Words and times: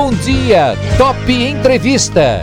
Bom 0.00 0.12
dia, 0.12 0.76
Top 0.96 1.32
Entrevista. 1.32 2.40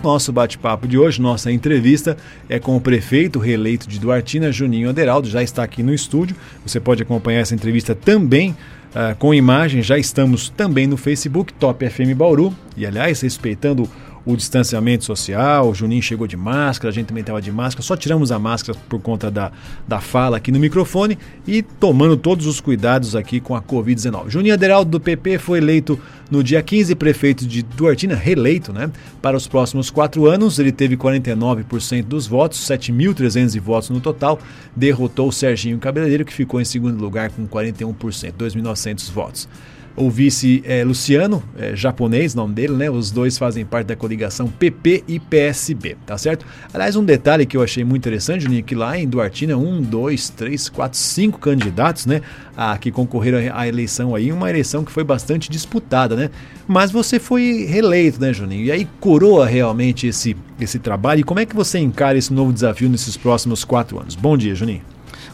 Nosso 0.00 0.32
bate-papo 0.32 0.86
de 0.86 0.96
hoje, 0.96 1.20
nossa 1.20 1.50
entrevista 1.50 2.16
é 2.48 2.60
com 2.60 2.76
o 2.76 2.80
prefeito 2.80 3.40
reeleito 3.40 3.88
de 3.88 3.98
Duartina, 3.98 4.52
Juninho 4.52 4.90
Aderaldo, 4.90 5.28
já 5.28 5.42
está 5.42 5.64
aqui 5.64 5.82
no 5.82 5.92
estúdio. 5.92 6.36
Você 6.64 6.78
pode 6.78 7.02
acompanhar 7.02 7.40
essa 7.40 7.56
entrevista 7.56 7.96
também 7.96 8.50
uh, 8.50 9.16
com 9.18 9.34
imagem, 9.34 9.82
já 9.82 9.98
estamos 9.98 10.50
também 10.50 10.86
no 10.86 10.96
Facebook, 10.96 11.52
Top 11.54 11.84
FM 11.84 12.14
Bauru. 12.16 12.54
E 12.76 12.86
aliás, 12.86 13.20
respeitando 13.22 13.82
o 13.82 13.90
distanciamento 14.34 15.04
social, 15.04 15.68
o 15.68 15.74
Juninho 15.74 16.02
chegou 16.02 16.26
de 16.26 16.36
máscara, 16.36 16.90
a 16.90 16.92
gente 16.92 17.06
também 17.06 17.20
estava 17.20 17.40
de 17.40 17.52
máscara, 17.52 17.82
só 17.82 17.96
tiramos 17.96 18.32
a 18.32 18.38
máscara 18.38 18.76
por 18.88 19.00
conta 19.00 19.30
da, 19.30 19.52
da 19.86 20.00
fala 20.00 20.38
aqui 20.38 20.50
no 20.50 20.58
microfone 20.58 21.18
e 21.46 21.62
tomando 21.62 22.16
todos 22.16 22.46
os 22.46 22.60
cuidados 22.60 23.14
aqui 23.14 23.38
com 23.40 23.54
a 23.54 23.62
Covid-19. 23.62 24.28
Juninho 24.28 24.54
Aderaldo 24.54 24.90
do 24.90 24.98
PP 24.98 25.38
foi 25.38 25.58
eleito 25.58 26.00
no 26.28 26.42
dia 26.42 26.60
15 26.60 26.96
prefeito 26.96 27.46
de 27.46 27.62
Duartina, 27.62 28.16
reeleito, 28.16 28.72
né? 28.72 28.90
Para 29.22 29.36
os 29.36 29.46
próximos 29.46 29.90
quatro 29.90 30.26
anos, 30.26 30.58
ele 30.58 30.72
teve 30.72 30.96
49% 30.96 32.02
dos 32.02 32.26
votos, 32.26 32.58
7.300 32.66 33.60
votos 33.60 33.90
no 33.90 34.00
total, 34.00 34.40
derrotou 34.74 35.28
o 35.28 35.32
Serginho 35.32 35.78
Cabeleireiro, 35.78 36.24
que 36.24 36.32
ficou 36.32 36.60
em 36.60 36.64
segundo 36.64 37.00
lugar 37.00 37.30
com 37.30 37.46
41%, 37.46 38.32
2.900 38.32 39.12
votos 39.12 39.48
o 39.96 40.10
vice 40.10 40.62
é, 40.66 40.84
Luciano, 40.84 41.42
é, 41.56 41.74
japonês, 41.74 42.34
nome 42.34 42.54
dele, 42.54 42.74
né? 42.74 42.90
Os 42.90 43.10
dois 43.10 43.38
fazem 43.38 43.64
parte 43.64 43.86
da 43.86 43.96
coligação 43.96 44.46
PP 44.46 45.04
e 45.08 45.18
PSB, 45.18 45.96
tá 46.04 46.18
certo? 46.18 46.44
Aliás, 46.72 46.96
um 46.96 47.04
detalhe 47.04 47.46
que 47.46 47.56
eu 47.56 47.62
achei 47.62 47.82
muito 47.82 48.02
interessante, 48.02 48.42
Juninho, 48.42 48.62
que 48.62 48.74
lá 48.74 48.98
em 48.98 49.08
Duartina, 49.08 49.56
um, 49.56 49.80
dois, 49.80 50.28
três, 50.28 50.68
quatro, 50.68 50.98
cinco 50.98 51.38
candidatos, 51.38 52.04
né? 52.04 52.20
A, 52.54 52.76
que 52.76 52.90
concorreram 52.90 53.38
à 53.54 53.66
eleição 53.66 54.14
aí, 54.14 54.30
uma 54.30 54.50
eleição 54.50 54.84
que 54.84 54.92
foi 54.92 55.02
bastante 55.02 55.50
disputada, 55.50 56.14
né? 56.14 56.30
Mas 56.68 56.90
você 56.90 57.18
foi 57.18 57.64
reeleito, 57.64 58.20
né, 58.20 58.32
Juninho? 58.32 58.64
E 58.64 58.72
aí 58.72 58.86
coroa 59.00 59.46
realmente 59.46 60.06
esse, 60.06 60.36
esse 60.60 60.78
trabalho. 60.78 61.20
E 61.20 61.24
como 61.24 61.40
é 61.40 61.46
que 61.46 61.56
você 61.56 61.78
encara 61.78 62.18
esse 62.18 62.32
novo 62.32 62.52
desafio 62.52 62.88
nesses 62.88 63.16
próximos 63.16 63.64
quatro 63.64 63.98
anos? 63.98 64.14
Bom 64.14 64.36
dia, 64.36 64.54
Juninho. 64.54 64.82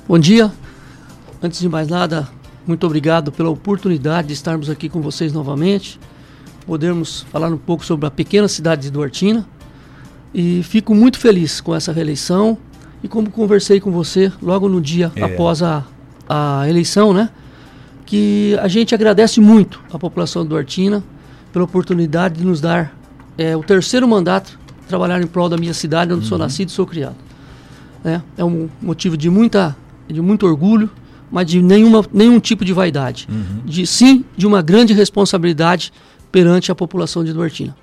Bom 0.06 0.18
dia. 0.18 0.52
Antes 1.42 1.58
de 1.58 1.68
mais 1.68 1.88
nada, 1.88 2.28
muito 2.66 2.86
obrigado 2.86 3.32
pela 3.32 3.50
oportunidade 3.50 4.28
de 4.28 4.34
estarmos 4.34 4.70
aqui 4.70 4.88
com 4.88 5.00
vocês 5.00 5.32
novamente, 5.32 5.98
podermos 6.64 7.22
falar 7.32 7.48
um 7.48 7.58
pouco 7.58 7.84
sobre 7.84 8.06
a 8.06 8.10
pequena 8.10 8.46
cidade 8.46 8.82
de 8.82 8.90
Duartina. 8.90 9.46
E 10.32 10.62
fico 10.62 10.94
muito 10.94 11.18
feliz 11.18 11.60
com 11.60 11.74
essa 11.74 11.92
reeleição. 11.92 12.56
E 13.02 13.08
como 13.08 13.30
conversei 13.30 13.80
com 13.80 13.90
você 13.90 14.32
logo 14.40 14.68
no 14.68 14.80
dia 14.80 15.10
é. 15.16 15.22
após 15.22 15.62
a, 15.62 15.84
a 16.28 16.68
eleição, 16.68 17.12
né? 17.12 17.30
Que 18.06 18.56
a 18.60 18.68
gente 18.68 18.94
agradece 18.94 19.40
muito 19.40 19.80
à 19.92 19.98
população 19.98 20.44
de 20.44 20.50
Duartina 20.50 21.02
pela 21.52 21.64
oportunidade 21.64 22.38
de 22.38 22.44
nos 22.44 22.60
dar 22.60 22.96
é, 23.36 23.56
o 23.56 23.62
terceiro 23.62 24.06
mandato 24.06 24.58
trabalhar 24.86 25.20
em 25.20 25.26
prol 25.26 25.48
da 25.48 25.56
minha 25.56 25.74
cidade, 25.74 26.12
onde 26.12 26.22
uhum. 26.22 26.28
sou 26.28 26.38
nascido 26.38 26.68
e 26.68 26.72
sou 26.72 26.86
criado. 26.86 27.16
É, 28.04 28.20
é 28.36 28.44
um 28.44 28.68
motivo 28.80 29.16
de, 29.16 29.28
muita, 29.30 29.76
de 30.08 30.20
muito 30.20 30.46
orgulho 30.46 30.90
mas 31.32 31.46
de 31.46 31.62
nenhuma, 31.62 32.04
nenhum 32.12 32.38
tipo 32.38 32.64
de 32.64 32.74
vaidade. 32.74 33.26
Uhum. 33.28 33.62
De, 33.64 33.86
sim, 33.86 34.22
de 34.36 34.46
uma 34.46 34.60
grande 34.60 34.92
responsabilidade 34.92 35.90
perante 36.30 36.70
a 36.70 36.74
população 36.74 37.24
de 37.24 37.32
Duartina. 37.32 37.74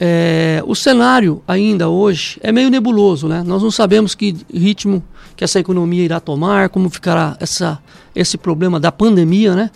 É, 0.00 0.62
o 0.64 0.76
cenário 0.76 1.42
ainda 1.46 1.88
hoje 1.88 2.38
é 2.40 2.52
meio 2.52 2.70
nebuloso, 2.70 3.26
né? 3.26 3.42
Nós 3.44 3.64
não 3.64 3.70
sabemos 3.70 4.14
que 4.14 4.36
ritmo 4.54 5.02
que 5.36 5.42
essa 5.42 5.58
economia 5.58 6.04
irá 6.04 6.20
tomar, 6.20 6.68
como 6.68 6.88
ficará 6.88 7.36
essa, 7.40 7.80
esse 8.14 8.38
problema 8.38 8.78
da 8.78 8.92
pandemia, 8.92 9.56
né? 9.56 9.70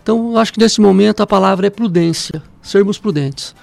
Então, 0.00 0.30
eu 0.32 0.38
acho 0.38 0.52
que 0.52 0.60
nesse 0.60 0.80
momento 0.80 1.22
a 1.22 1.26
palavra 1.26 1.66
é 1.66 1.70
prudência, 1.70 2.40
sermos 2.62 2.98
prudentes. 2.98 3.54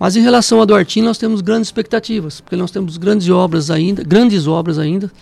Mas 0.00 0.16
em 0.16 0.20
relação 0.20 0.60
a 0.60 0.64
Duartina, 0.64 1.06
nós 1.06 1.18
temos 1.18 1.40
grandes 1.40 1.68
expectativas, 1.68 2.40
porque 2.40 2.56
nós 2.56 2.72
temos 2.72 2.96
grandes 2.96 3.28
obras 3.28 3.70
ainda, 3.70 4.02
grandes 4.02 4.48
obras 4.48 4.78
ainda 4.78 5.12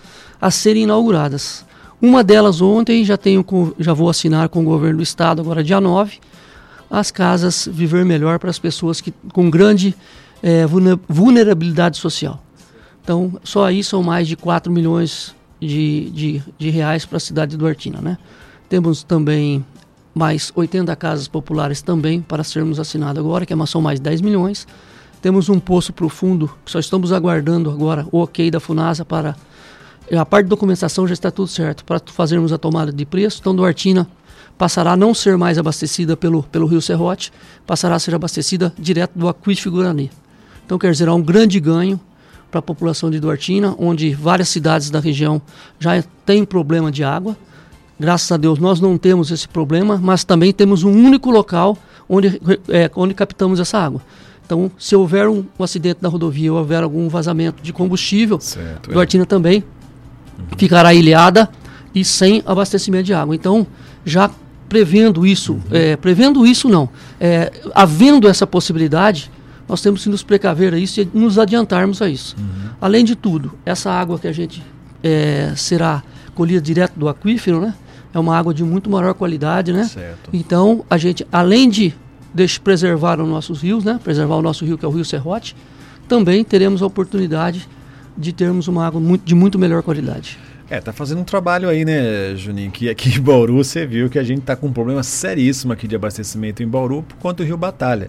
a 0.41 0.51
serem 0.51 0.85
inauguradas. 0.85 1.67
Uma 2.01 2.25
delas 2.25 2.63
ontem, 2.63 3.05
já, 3.05 3.17
tenho, 3.17 3.45
já 3.79 3.93
vou 3.93 4.09
assinar 4.09 4.49
com 4.49 4.61
o 4.61 4.65
governo 4.65 4.99
do 4.99 5.03
estado, 5.03 5.43
agora 5.43 5.63
dia 5.63 5.81
9, 5.81 6.19
as 6.91 7.11
casas 7.11 7.69
Viver 7.71 8.05
Melhor 8.07 8.39
para 8.39 8.49
as 8.49 8.59
pessoas 8.59 9.01
que, 9.01 9.13
com 9.33 9.51
grande 9.51 9.95
é, 10.43 10.65
vulnerabilidade 11.09 11.99
social. 11.99 12.43
Então, 13.03 13.39
só 13.45 13.67
aí 13.67 13.85
são 13.85 14.03
mais 14.03 14.27
de 14.27 14.35
4 14.37 14.73
milhões 14.73 15.35
de, 15.61 16.11
de, 16.11 16.43
de 16.59 16.71
reais 16.71 17.05
para 17.05 17.19
a 17.19 17.21
cidade 17.21 17.53
de 17.53 17.57
Duartina. 17.59 18.01
Né? 18.01 18.17
Temos 18.69 19.03
também 19.03 19.65
mais 20.15 20.51
80 20.55 20.95
casas 20.97 21.29
populares 21.29 21.83
também 21.83 22.21
para 22.23 22.43
sermos 22.43 22.81
assinadas 22.81 23.23
agora, 23.23 23.45
que 23.45 23.53
é 23.53 23.67
são 23.67 23.81
mais 23.83 24.01
10 24.01 24.23
milhões. 24.23 24.67
Temos 25.21 25.51
um 25.51 25.61
poço 25.61 25.93
profundo, 25.93 26.51
que 26.65 26.71
só 26.71 26.79
estamos 26.79 27.13
aguardando 27.13 27.71
agora 27.71 28.07
o 28.11 28.23
ok 28.23 28.51
da 28.51 28.59
FUNASA 28.59 29.05
para 29.05 29.37
a 30.19 30.27
parte 30.27 30.47
de 30.47 30.51
documentação 30.51 31.07
já 31.07 31.15
está 31.15 31.31
tudo 31.31 31.49
certo 31.49 31.85
para 31.85 32.01
fazermos 32.07 32.53
a 32.53 32.59
tomada 32.59 32.93
de 32.93 33.07
preço. 33.07 33.39
Então, 33.41 33.55
Duartina 33.55 34.09
passará 34.59 34.93
a 34.93 34.97
não 34.97 35.15
ser 35.15 35.37
mais 35.39 35.57
abastecida 35.57 36.17
pelo, 36.17 36.43
pelo 36.43 36.67
Rio 36.67 36.83
Serrote, 36.83 37.33
passará 37.67 37.95
a 37.95 37.99
ser 37.99 38.15
abastecida 38.15 38.73
direto 38.79 39.13
do 39.17 39.29
aquífero 39.29 39.77
Guarani. 39.77 40.11
Então, 40.67 40.79
quer 40.79 40.91
dizer, 40.93 41.09
há 41.09 41.15
um 41.15 41.23
grande 41.23 41.59
ganho 41.61 41.99
para 42.51 42.59
a 42.59 42.63
população 42.63 43.11
de 43.11 43.21
Duartina, 43.21 43.75
onde 43.79 44.13
várias 44.13 44.49
cidades 44.49 44.91
da 44.91 44.99
região 44.99 45.41
já 45.79 46.03
têm 46.27 46.45
problema 46.45 46.91
de 46.91 47.05
água. 47.05 47.37
Graças 47.99 48.31
a 48.33 48.37
Deus 48.37 48.59
nós 48.59 48.81
não 48.81 48.99
temos 48.99 49.31
esse 49.31 49.47
problema, 49.47 49.99
mas 50.03 50.25
também 50.25 50.53
temos 50.53 50.83
um 50.83 50.93
único 50.93 51.31
local 51.31 51.79
onde, 52.09 52.41
é, 52.69 52.91
onde 52.97 53.15
captamos 53.15 53.61
essa 53.61 53.79
água. 53.79 54.03
Então, 54.45 54.71
se 54.77 54.97
houver 54.97 55.29
um, 55.29 55.45
um 55.57 55.63
acidente 55.63 56.01
na 56.03 56.09
rodovia 56.09 56.53
ou 56.53 56.59
houver 56.59 56.83
algum 56.83 57.09
vazamento 57.09 57.63
de 57.63 57.73
combustível, 57.73 58.41
certo, 58.41 58.91
Duartina 58.91 59.23
é. 59.23 59.27
também 59.27 59.65
ficará 60.57 60.93
ilhada 60.95 61.49
e 61.95 62.05
sem 62.05 62.43
abastecimento 62.47 63.05
de 63.05 63.15
água. 63.15 63.35
Então, 63.35 63.67
já 64.05 64.31
prevendo 64.69 65.27
isso, 65.27 65.55
uhum. 65.55 65.61
é, 65.73 65.97
prevendo 65.97 66.47
isso 66.47 66.69
não, 66.69 66.89
é, 67.19 67.51
havendo 67.75 68.29
essa 68.29 68.47
possibilidade, 68.47 69.31
nós 69.69 69.81
temos 69.81 70.03
que 70.03 70.09
nos 70.09 70.23
precaver 70.23 70.75
a 70.75 70.79
isso 70.79 71.01
e 71.01 71.09
nos 71.13 71.39
adiantarmos 71.39 72.01
a 72.01 72.09
isso. 72.09 72.37
Uhum. 72.39 72.71
Além 72.81 73.05
de 73.05 73.15
tudo, 73.15 73.53
essa 73.65 73.91
água 73.91 74.19
que 74.19 74.27
a 74.29 74.33
gente 74.33 74.63
é, 75.03 75.53
será 75.57 76.03
colhida 76.35 76.61
direto 76.61 76.99
do 76.99 77.09
aquífero, 77.09 77.61
né? 77.61 77.75
É 78.13 78.19
uma 78.19 78.37
água 78.37 78.53
de 78.53 78.65
muito 78.65 78.91
maior 78.91 79.15
qualidade, 79.15 79.73
né? 79.73 79.85
Certo. 79.85 80.31
Então, 80.33 80.85
a 80.91 80.99
gente, 80.99 81.25
além 81.31 81.69
de, 81.69 81.95
de 82.35 82.61
preservar 82.61 83.21
os 83.21 83.29
nossos 83.29 83.63
rios, 83.63 83.85
né? 83.85 84.01
Preservar 84.03 84.37
o 84.37 84.43
nosso 84.43 84.65
rio, 84.65 84.77
que 84.77 84.85
é 84.85 84.89
o 84.89 84.91
Rio 84.91 85.05
Serrote, 85.05 85.55
também 86.09 86.43
teremos 86.43 86.83
a 86.83 86.87
oportunidade 86.87 87.69
de 88.21 88.33
termos 88.33 88.69
uma 88.69 88.87
água 88.87 89.01
muito, 89.01 89.25
de 89.25 89.35
muito 89.35 89.59
melhor 89.59 89.83
qualidade. 89.83 90.39
É, 90.69 90.81
tá 90.81 90.93
fazendo 90.93 91.21
um 91.21 91.25
trabalho 91.25 91.69
aí, 91.69 91.85
né, 91.85 92.37
Juninho? 92.37 92.71
Que 92.71 92.89
aqui 92.89 93.09
em 93.17 93.21
Bauru 93.21 93.57
você 93.57 93.85
viu 93.85 94.09
que 94.09 94.19
a 94.19 94.23
gente 94.23 94.43
tá 94.43 94.55
com 94.55 94.69
um 94.69 94.73
problema 94.73 95.03
seríssimo 95.03 95.73
aqui 95.73 95.89
de 95.89 95.97
abastecimento 95.97 96.63
em 96.63 96.69
Bauru 96.69 97.03
por 97.03 97.17
conta 97.17 97.43
do 97.43 97.47
Rio 97.47 97.57
Batalha. 97.57 98.07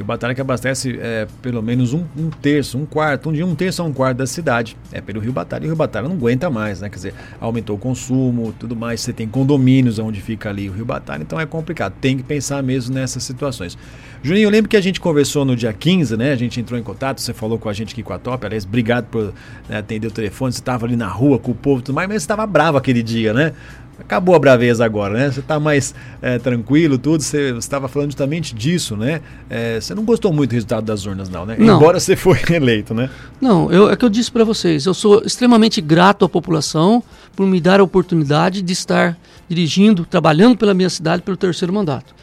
O 0.00 0.04
Batalha 0.04 0.34
que 0.34 0.40
abastece 0.40 0.98
é, 1.00 1.26
pelo 1.42 1.62
menos 1.62 1.92
um, 1.92 2.04
um, 2.16 2.30
terço, 2.30 2.78
um 2.78 2.86
quarto, 2.86 3.28
um 3.28 3.32
dia 3.32 3.46
um 3.46 3.54
terço 3.54 3.82
a 3.82 3.84
um 3.84 3.92
quarto 3.92 4.18
da 4.18 4.26
cidade. 4.26 4.76
É 4.92 5.00
pelo 5.00 5.20
Rio 5.20 5.32
Batalha. 5.32 5.64
E 5.64 5.66
o 5.66 5.68
Rio 5.68 5.76
Batalha 5.76 6.08
não 6.08 6.16
aguenta 6.16 6.48
mais, 6.48 6.80
né? 6.80 6.88
Quer 6.88 6.96
dizer, 6.96 7.14
aumentou 7.38 7.76
o 7.76 7.78
consumo, 7.78 8.54
tudo 8.58 8.74
mais. 8.74 9.00
Você 9.00 9.12
tem 9.12 9.28
condomínios 9.28 9.98
onde 9.98 10.20
fica 10.20 10.48
ali 10.48 10.68
o 10.70 10.72
Rio 10.72 10.84
Batalha, 10.84 11.22
então 11.22 11.38
é 11.38 11.44
complicado. 11.44 11.94
Tem 12.00 12.16
que 12.16 12.22
pensar 12.22 12.62
mesmo 12.62 12.94
nessas 12.94 13.22
situações. 13.22 13.76
Juninho, 14.22 14.44
eu 14.44 14.50
lembro 14.50 14.68
que 14.68 14.76
a 14.76 14.80
gente 14.80 15.00
conversou 15.00 15.44
no 15.44 15.54
dia 15.54 15.72
15, 15.72 16.16
né? 16.16 16.32
A 16.32 16.36
gente 16.36 16.60
entrou 16.60 16.78
em 16.78 16.82
contato, 16.82 17.20
você 17.20 17.32
falou 17.32 17.58
com 17.58 17.68
a 17.68 17.72
gente 17.72 17.92
aqui 17.92 18.02
com 18.02 18.12
a 18.12 18.18
Top. 18.18 18.44
Aliás, 18.44 18.64
obrigado 18.64 19.06
por 19.06 19.34
né, 19.68 19.78
atender 19.78 20.06
o 20.06 20.10
telefone. 20.10 20.52
Você 20.52 20.60
estava 20.60 20.86
ali 20.86 20.96
na 20.96 21.08
rua 21.08 21.38
com 21.38 21.52
o 21.52 21.54
povo 21.54 21.80
e 21.80 21.82
tudo 21.84 21.94
mais, 21.94 22.08
mas 22.08 22.22
você 22.22 22.24
estava 22.24 22.46
bravo 22.46 22.78
aquele 22.78 23.02
dia, 23.02 23.32
né? 23.32 23.52
Acabou 24.00 24.34
a 24.34 24.38
braveza 24.38 24.84
agora, 24.84 25.14
né? 25.14 25.30
Você 25.30 25.40
está 25.40 25.60
mais 25.60 25.94
é, 26.20 26.38
tranquilo, 26.38 26.98
tudo. 26.98 27.22
Você 27.22 27.54
estava 27.58 27.86
falando 27.88 28.08
justamente 28.08 28.54
disso, 28.54 28.96
né? 28.96 29.20
É, 29.48 29.80
você 29.80 29.94
não 29.94 30.04
gostou 30.04 30.32
muito 30.32 30.50
do 30.50 30.54
resultado 30.54 30.84
das 30.84 31.06
urnas, 31.06 31.28
não, 31.28 31.46
né? 31.46 31.56
Não. 31.58 31.76
Embora 31.76 32.00
você 32.00 32.16
foi 32.16 32.38
eleito, 32.50 32.94
né? 32.94 33.10
Não, 33.40 33.70
eu, 33.70 33.90
é 33.90 33.96
que 33.96 34.04
eu 34.04 34.08
disse 34.08 34.32
para 34.32 34.44
vocês. 34.44 34.86
Eu 34.86 34.94
sou 34.94 35.22
extremamente 35.24 35.80
grato 35.80 36.24
à 36.24 36.28
população 36.28 37.02
por 37.36 37.46
me 37.46 37.60
dar 37.60 37.80
a 37.80 37.84
oportunidade 37.84 38.62
de 38.62 38.72
estar 38.72 39.16
dirigindo, 39.48 40.04
trabalhando 40.04 40.56
pela 40.56 40.74
minha 40.74 40.90
cidade 40.90 41.22
pelo 41.22 41.36
terceiro 41.36 41.72
mandato. 41.72 42.14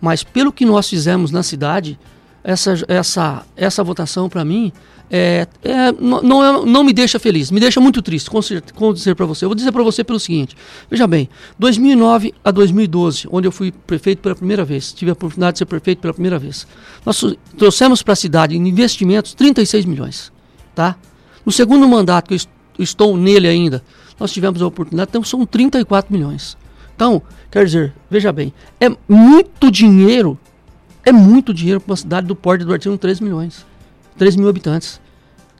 Mas 0.00 0.22
pelo 0.22 0.52
que 0.52 0.66
nós 0.66 0.88
fizemos 0.88 1.30
na 1.30 1.42
cidade, 1.42 1.98
essa, 2.44 2.74
essa, 2.88 3.42
essa 3.56 3.84
votação 3.84 4.28
para 4.28 4.44
mim 4.44 4.72
é, 5.14 5.46
é, 5.62 5.92
não, 5.92 6.42
é, 6.42 6.64
não 6.64 6.82
me 6.82 6.90
deixa 6.90 7.18
feliz, 7.18 7.50
me 7.50 7.60
deixa 7.60 7.78
muito 7.78 8.00
triste, 8.00 8.30
com 8.30 8.92
dizer 8.94 9.14
para 9.14 9.26
você. 9.26 9.44
Eu 9.44 9.50
vou 9.50 9.54
dizer 9.54 9.70
para 9.70 9.82
você 9.82 10.02
pelo 10.02 10.18
seguinte: 10.18 10.56
veja 10.90 11.06
bem, 11.06 11.28
2009 11.58 12.32
a 12.42 12.50
2012, 12.50 13.28
onde 13.30 13.46
eu 13.46 13.52
fui 13.52 13.70
prefeito 13.70 14.22
pela 14.22 14.34
primeira 14.34 14.64
vez, 14.64 14.90
tive 14.90 15.10
a 15.10 15.12
oportunidade 15.12 15.56
de 15.56 15.58
ser 15.58 15.66
prefeito 15.66 15.98
pela 15.98 16.14
primeira 16.14 16.38
vez, 16.38 16.66
nós 17.04 17.22
trouxemos 17.58 18.02
para 18.02 18.14
a 18.14 18.16
cidade 18.16 18.56
em 18.56 18.66
investimentos 18.66 19.34
36 19.34 19.84
milhões. 19.84 20.32
Tá? 20.74 20.96
No 21.44 21.52
segundo 21.52 21.86
mandato, 21.86 22.28
que 22.28 22.34
eu 22.34 22.82
estou 22.82 23.14
nele 23.14 23.46
ainda, 23.46 23.84
nós 24.18 24.32
tivemos 24.32 24.62
a 24.62 24.66
oportunidade, 24.66 25.10
então 25.10 25.22
são 25.22 25.44
34 25.44 26.10
milhões. 26.10 26.56
Então, 26.96 27.20
quer 27.50 27.66
dizer, 27.66 27.92
veja 28.10 28.32
bem, 28.32 28.50
é 28.80 28.88
muito 29.06 29.70
dinheiro, 29.70 30.38
é 31.04 31.12
muito 31.12 31.52
dinheiro 31.52 31.82
para 31.82 31.90
uma 31.90 31.96
cidade 31.98 32.26
do 32.26 32.34
porte 32.34 32.64
do 32.64 32.72
Artigo 32.72 32.96
3 32.96 33.20
milhões, 33.20 33.66
3 34.16 34.36
mil 34.36 34.48
habitantes. 34.48 35.01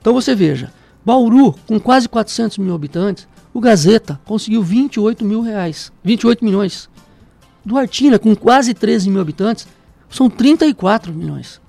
Então 0.03 0.13
você 0.13 0.35
veja, 0.35 0.73
Bauru, 1.07 1.55
com 1.65 1.79
quase 1.79 2.09
400 2.09 2.59
mil 2.59 2.75
habitantes, 2.75 3.29
o 3.55 3.61
Gazeta 3.61 4.21
conseguiu 4.25 4.61
28 4.61 5.25
mil 5.25 5.43
reais, 5.43 5.93
28 6.03 6.45
milhões. 6.45 6.91
Duartina, 7.65 8.19
com 8.19 8.35
quase 8.35 8.75
13 8.75 9.09
mil 9.09 9.21
habitantes, 9.21 9.69
são 10.11 10.29
34 10.29 11.15
milhões. 11.15 11.61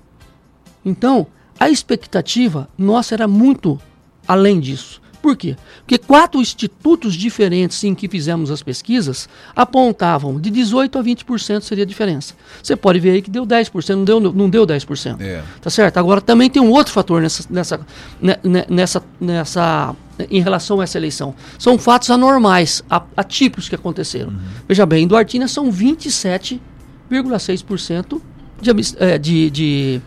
Então, 0.84 1.28
a 1.60 1.70
expectativa 1.70 2.68
nossa 2.76 3.14
era 3.14 3.28
muito 3.28 3.80
além 4.26 4.58
disso. 4.58 5.00
Por 5.24 5.36
quê? 5.36 5.56
Porque 5.78 5.96
quatro 5.96 6.38
institutos 6.38 7.14
diferentes 7.14 7.82
em 7.82 7.94
que 7.94 8.06
fizemos 8.06 8.50
as 8.50 8.62
pesquisas 8.62 9.26
apontavam 9.56 10.38
de 10.38 10.50
18% 10.50 10.96
a 10.96 11.02
20% 11.02 11.62
seria 11.62 11.82
a 11.82 11.86
diferença. 11.86 12.34
Você 12.62 12.76
pode 12.76 13.00
ver 13.00 13.12
aí 13.12 13.22
que 13.22 13.30
deu 13.30 13.46
10%, 13.46 13.96
não 13.96 14.04
deu, 14.04 14.20
não 14.20 14.50
deu 14.50 14.66
10%. 14.66 15.18
É. 15.22 15.42
Tá 15.62 15.70
certo? 15.70 15.96
Agora 15.96 16.20
também 16.20 16.50
tem 16.50 16.60
um 16.60 16.70
outro 16.70 16.92
fator 16.92 17.22
nessa, 17.22 17.42
nessa, 17.48 17.80
né, 18.20 18.36
né, 18.44 18.66
nessa, 18.68 19.02
nessa, 19.18 19.96
em 20.30 20.42
relação 20.42 20.82
a 20.82 20.84
essa 20.84 20.98
eleição. 20.98 21.34
São 21.58 21.78
fatos 21.78 22.10
anormais, 22.10 22.84
atípicos 23.16 23.66
que 23.66 23.74
aconteceram. 23.74 24.28
Uhum. 24.28 24.40
Veja 24.68 24.84
bem, 24.84 25.04
em 25.04 25.06
Duartina 25.06 25.48
são 25.48 25.72
27,6% 25.72 28.20
de, 28.60 28.70
é, 28.98 29.16
de, 29.16 29.48
de, 29.48 30.02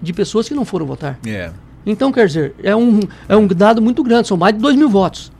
de 0.00 0.12
pessoas 0.12 0.46
que 0.46 0.54
não 0.54 0.64
foram 0.64 0.86
votar. 0.86 1.18
É. 1.26 1.50
Então, 1.86 2.10
quer 2.10 2.26
dizer, 2.26 2.54
é 2.62 2.74
um, 2.74 3.00
é 3.28 3.36
um 3.36 3.46
dado 3.46 3.82
muito 3.82 4.02
grande, 4.02 4.28
são 4.28 4.36
mais 4.36 4.54
de 4.54 4.60
2 4.60 4.76
mil 4.76 4.88
votos. 4.88 5.30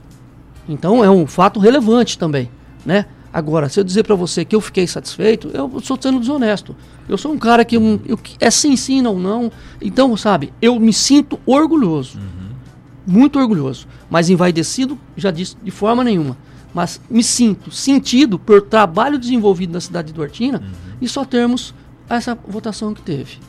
Então, 0.67 1.03
é 1.03 1.09
um 1.09 1.25
fato 1.25 1.59
relevante 1.59 2.17
também, 2.17 2.49
né? 2.85 3.05
Agora, 3.35 3.67
se 3.67 3.77
eu 3.79 3.83
dizer 3.83 4.03
para 4.03 4.15
você 4.15 4.45
que 4.45 4.55
eu 4.55 4.61
fiquei 4.61 4.87
satisfeito, 4.87 5.49
eu 5.53 5.69
estou 5.77 5.97
sendo 6.01 6.19
desonesto. 6.19 6.73
Eu 7.07 7.17
sou 7.17 7.33
um 7.33 7.37
cara 7.37 7.65
que 7.65 7.75
eu, 7.75 7.99
eu, 8.05 8.17
é 8.39 8.49
sim, 8.49 8.77
sim, 8.77 9.01
não, 9.01 9.19
não. 9.19 9.51
Então, 9.81 10.15
sabe, 10.15 10.53
eu 10.61 10.79
me 10.79 10.93
sinto 10.93 11.37
orgulhoso. 11.45 12.17
Uhum. 12.17 12.55
Muito 13.05 13.37
orgulhoso. 13.37 13.87
Mas 14.09 14.29
envaidecido, 14.29 14.97
já 15.17 15.31
disse, 15.31 15.57
de 15.61 15.69
forma 15.69 16.01
nenhuma. 16.01 16.37
Mas 16.73 17.01
me 17.09 17.21
sinto 17.21 17.71
sentido 17.71 18.39
por 18.39 18.61
trabalho 18.61 19.19
desenvolvido 19.19 19.73
na 19.73 19.81
cidade 19.81 20.07
de 20.07 20.13
Duartina 20.13 20.59
uhum. 20.59 20.97
e 21.01 21.09
só 21.09 21.25
termos 21.25 21.73
essa 22.09 22.37
votação 22.47 22.93
que 22.93 23.01
teve. 23.01 23.39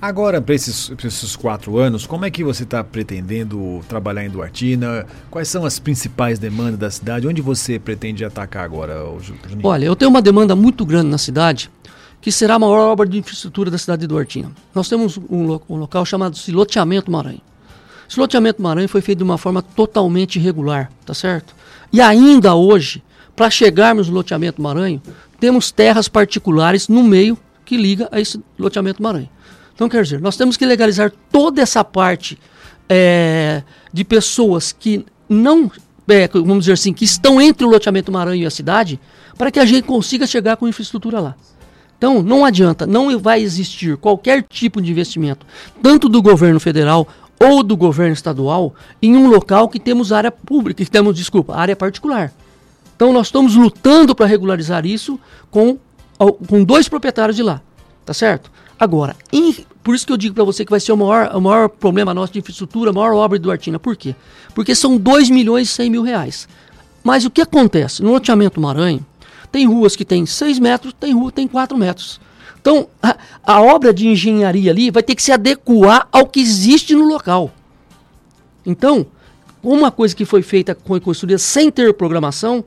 Agora, 0.00 0.40
para 0.40 0.54
esses, 0.54 0.92
esses 1.04 1.34
quatro 1.34 1.76
anos, 1.76 2.06
como 2.06 2.24
é 2.24 2.30
que 2.30 2.44
você 2.44 2.62
está 2.62 2.84
pretendendo 2.84 3.80
trabalhar 3.88 4.24
em 4.24 4.30
Duartina? 4.30 5.04
Quais 5.28 5.48
são 5.48 5.64
as 5.64 5.80
principais 5.80 6.38
demandas 6.38 6.78
da 6.78 6.88
cidade? 6.88 7.26
Onde 7.26 7.42
você 7.42 7.80
pretende 7.80 8.24
atacar 8.24 8.64
agora, 8.64 8.94
Juninho? 9.20 9.60
Olha, 9.66 9.84
eu 9.84 9.96
tenho 9.96 10.08
uma 10.08 10.22
demanda 10.22 10.54
muito 10.54 10.86
grande 10.86 11.08
na 11.08 11.18
cidade, 11.18 11.68
que 12.20 12.30
será 12.30 12.54
a 12.54 12.58
maior 12.60 12.92
obra 12.92 13.08
de 13.08 13.18
infraestrutura 13.18 13.72
da 13.72 13.78
cidade 13.78 14.02
de 14.02 14.06
Duartina. 14.06 14.52
Nós 14.72 14.88
temos 14.88 15.18
um, 15.18 15.58
um 15.68 15.76
local 15.76 16.06
chamado 16.06 16.36
Siloteamento 16.36 17.10
Maranhão. 17.10 17.40
Esse 18.08 18.20
loteamento 18.20 18.62
Maranhão 18.62 18.88
foi 18.88 19.00
feito 19.00 19.18
de 19.18 19.24
uma 19.24 19.36
forma 19.36 19.62
totalmente 19.62 20.38
irregular, 20.38 20.92
tá 21.04 21.12
certo? 21.12 21.56
E 21.92 22.00
ainda 22.00 22.54
hoje, 22.54 23.02
para 23.34 23.50
chegarmos 23.50 24.08
no 24.08 24.14
loteamento 24.14 24.62
Maranhão, 24.62 25.02
temos 25.40 25.72
terras 25.72 26.06
particulares 26.06 26.86
no 26.86 27.02
meio 27.02 27.36
que 27.64 27.76
liga 27.76 28.08
a 28.12 28.20
esse 28.20 28.40
loteamento 28.56 29.02
Maranhão. 29.02 29.28
Então, 29.78 29.88
quer 29.88 30.02
dizer, 30.02 30.20
nós 30.20 30.36
temos 30.36 30.56
que 30.56 30.66
legalizar 30.66 31.12
toda 31.30 31.62
essa 31.62 31.84
parte 31.84 32.36
é, 32.88 33.62
de 33.92 34.02
pessoas 34.02 34.72
que 34.72 35.06
não, 35.28 35.70
é, 36.08 36.26
vamos 36.26 36.64
dizer 36.64 36.72
assim, 36.72 36.92
que 36.92 37.04
estão 37.04 37.40
entre 37.40 37.64
o 37.64 37.70
loteamento 37.70 38.10
Maranhão 38.10 38.42
e 38.42 38.44
a 38.44 38.50
cidade, 38.50 38.98
para 39.36 39.52
que 39.52 39.60
a 39.60 39.64
gente 39.64 39.84
consiga 39.84 40.26
chegar 40.26 40.56
com 40.56 40.66
infraestrutura 40.66 41.20
lá. 41.20 41.36
Então, 41.96 42.24
não 42.24 42.44
adianta, 42.44 42.88
não 42.88 43.16
vai 43.20 43.40
existir 43.40 43.96
qualquer 43.98 44.42
tipo 44.42 44.82
de 44.82 44.90
investimento, 44.90 45.46
tanto 45.80 46.08
do 46.08 46.20
governo 46.20 46.58
federal 46.58 47.06
ou 47.38 47.62
do 47.62 47.76
governo 47.76 48.14
estadual, 48.14 48.74
em 49.00 49.16
um 49.16 49.28
local 49.28 49.68
que 49.68 49.78
temos 49.78 50.10
área 50.10 50.32
pública, 50.32 50.84
que 50.84 50.90
temos, 50.90 51.14
desculpa, 51.14 51.54
área 51.54 51.76
particular. 51.76 52.32
Então, 52.96 53.12
nós 53.12 53.28
estamos 53.28 53.54
lutando 53.54 54.12
para 54.12 54.26
regularizar 54.26 54.84
isso 54.84 55.20
com, 55.52 55.78
com 56.48 56.64
dois 56.64 56.88
proprietários 56.88 57.36
de 57.36 57.44
lá, 57.44 57.62
tá 58.04 58.12
certo? 58.12 58.50
Agora, 58.78 59.16
em, 59.32 59.54
por 59.82 59.94
isso 59.94 60.06
que 60.06 60.12
eu 60.12 60.16
digo 60.16 60.34
para 60.34 60.44
você 60.44 60.64
que 60.64 60.70
vai 60.70 60.78
ser 60.78 60.92
o 60.92 60.96
maior, 60.96 61.34
o 61.34 61.40
maior 61.40 61.68
problema 61.68 62.14
nosso 62.14 62.32
de 62.32 62.38
infraestrutura, 62.38 62.90
a 62.90 62.92
maior 62.92 63.14
obra 63.14 63.38
do 63.38 63.50
Artina. 63.50 63.78
Por 63.78 63.96
quê? 63.96 64.14
Porque 64.54 64.74
são 64.74 64.96
2 64.96 65.30
milhões 65.30 65.68
e 65.68 65.72
100 65.72 65.90
mil 65.90 66.02
reais. 66.02 66.48
Mas 67.02 67.24
o 67.24 67.30
que 67.30 67.40
acontece? 67.40 68.02
No 68.02 68.12
loteamento 68.12 68.60
Maranhão, 68.60 69.04
tem 69.50 69.66
ruas 69.66 69.96
que 69.96 70.04
tem 70.04 70.26
6 70.26 70.58
metros, 70.58 70.94
tem 70.98 71.12
rua 71.12 71.30
que 71.30 71.36
tem 71.36 71.48
4 71.48 71.76
metros. 71.76 72.20
Então, 72.60 72.88
a, 73.02 73.16
a, 73.42 73.62
obra 73.62 73.94
de 73.94 74.06
engenharia 74.08 74.70
ali 74.70 74.90
vai 74.90 75.02
ter 75.02 75.14
que 75.14 75.22
se 75.22 75.32
adequar 75.32 76.06
ao 76.12 76.26
que 76.26 76.40
existe 76.40 76.94
no 76.94 77.04
local. 77.04 77.50
Então, 78.66 79.06
uma 79.62 79.90
coisa 79.90 80.14
que 80.14 80.24
foi 80.24 80.42
feita 80.42 80.74
com 80.74 81.00
construída 81.00 81.38
sem 81.38 81.70
ter 81.70 81.94
programação, 81.94 82.64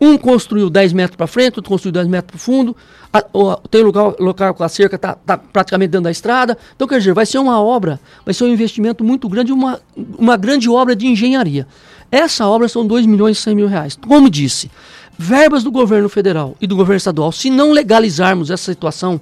um 0.00 0.18
construiu 0.18 0.68
10 0.68 0.92
metros 0.92 1.16
para 1.16 1.26
frente, 1.26 1.58
outro 1.58 1.70
construiu 1.70 1.92
10 1.92 2.08
metros 2.08 2.30
para 2.30 2.36
o 2.36 2.38
fundo. 2.38 2.76
A, 3.12 3.22
tem 3.70 3.82
lugar, 3.82 4.14
local 4.18 4.54
com 4.54 4.64
a 4.64 4.68
cerca 4.68 4.96
está 4.96 5.14
tá 5.14 5.38
praticamente 5.38 5.90
dentro 5.90 6.04
da 6.04 6.10
estrada. 6.10 6.58
Então, 6.74 6.86
quer 6.86 6.98
dizer, 6.98 7.14
vai 7.14 7.24
ser 7.24 7.38
uma 7.38 7.60
obra, 7.60 8.00
vai 8.24 8.34
ser 8.34 8.44
um 8.44 8.48
investimento 8.48 9.04
muito 9.04 9.28
grande, 9.28 9.52
uma, 9.52 9.80
uma 10.18 10.36
grande 10.36 10.68
obra 10.68 10.96
de 10.96 11.06
engenharia. 11.06 11.66
Essa 12.10 12.46
obra 12.46 12.68
são 12.68 12.86
2 12.86 13.06
milhões 13.06 13.38
e 13.38 13.40
100 13.40 13.54
mil 13.54 13.66
reais. 13.66 13.96
Como 13.96 14.28
disse, 14.28 14.70
verbas 15.16 15.62
do 15.62 15.70
governo 15.70 16.08
federal 16.08 16.56
e 16.60 16.66
do 16.66 16.76
governo 16.76 16.96
estadual, 16.96 17.32
se 17.32 17.50
não 17.50 17.72
legalizarmos 17.72 18.50
essa 18.50 18.72
situação 18.72 19.20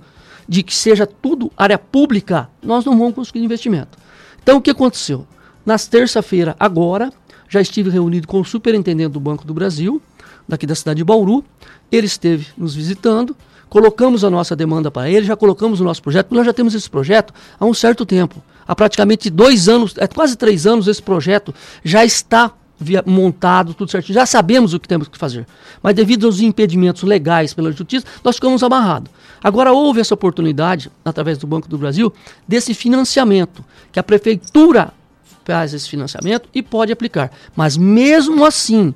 de 0.48 0.62
que 0.62 0.74
seja 0.74 1.06
tudo 1.06 1.52
área 1.56 1.78
pública, 1.78 2.48
nós 2.62 2.84
não 2.84 2.98
vamos 2.98 3.14
conseguir 3.14 3.44
investimento. 3.44 3.98
Então, 4.42 4.58
o 4.58 4.60
que 4.60 4.70
aconteceu? 4.70 5.26
Nas 5.64 5.86
terça-feira, 5.86 6.56
agora, 6.58 7.12
já 7.48 7.60
estive 7.60 7.90
reunido 7.90 8.26
com 8.26 8.40
o 8.40 8.44
superintendente 8.44 9.10
do 9.10 9.20
Banco 9.20 9.46
do 9.46 9.54
Brasil, 9.54 10.02
daqui 10.48 10.66
da 10.66 10.74
cidade 10.74 10.98
de 10.98 11.04
Bauru. 11.04 11.44
Ele 11.90 12.06
esteve 12.06 12.46
nos 12.56 12.74
visitando, 12.74 13.36
colocamos 13.68 14.24
a 14.24 14.30
nossa 14.30 14.54
demanda 14.54 14.90
para 14.90 15.08
ele, 15.08 15.26
já 15.26 15.36
colocamos 15.36 15.80
o 15.80 15.84
nosso 15.84 16.02
projeto, 16.02 16.34
nós 16.34 16.46
já 16.46 16.52
temos 16.52 16.74
esse 16.74 16.88
projeto 16.88 17.32
há 17.58 17.64
um 17.64 17.74
certo 17.74 18.04
tempo. 18.04 18.42
Há 18.66 18.74
praticamente 18.74 19.28
dois 19.28 19.68
anos, 19.68 19.94
é 19.98 20.06
quase 20.06 20.36
três 20.36 20.66
anos, 20.66 20.86
esse 20.86 21.02
projeto 21.02 21.54
já 21.84 22.04
está 22.04 22.52
via, 22.82 23.02
montado, 23.06 23.72
tudo 23.72 23.90
certinho. 23.90 24.14
Já 24.14 24.26
sabemos 24.26 24.74
o 24.74 24.80
que 24.80 24.88
temos 24.88 25.08
que 25.08 25.16
fazer. 25.16 25.46
Mas 25.82 25.94
devido 25.94 26.26
aos 26.26 26.40
impedimentos 26.40 27.02
legais 27.02 27.54
pela 27.54 27.72
justiça, 27.72 28.06
nós 28.22 28.36
ficamos 28.36 28.62
amarrados. 28.62 29.10
Agora 29.42 29.72
houve 29.72 30.00
essa 30.00 30.14
oportunidade, 30.14 30.90
através 31.04 31.38
do 31.38 31.46
Banco 31.46 31.68
do 31.68 31.78
Brasil, 31.78 32.12
desse 32.46 32.74
financiamento, 32.74 33.64
que 33.90 33.98
a 33.98 34.02
prefeitura 34.02 34.92
faz 35.44 35.74
esse 35.74 35.88
financiamento 35.88 36.48
e 36.54 36.62
pode 36.62 36.92
aplicar. 36.92 37.32
Mas 37.56 37.76
mesmo 37.76 38.44
assim, 38.44 38.94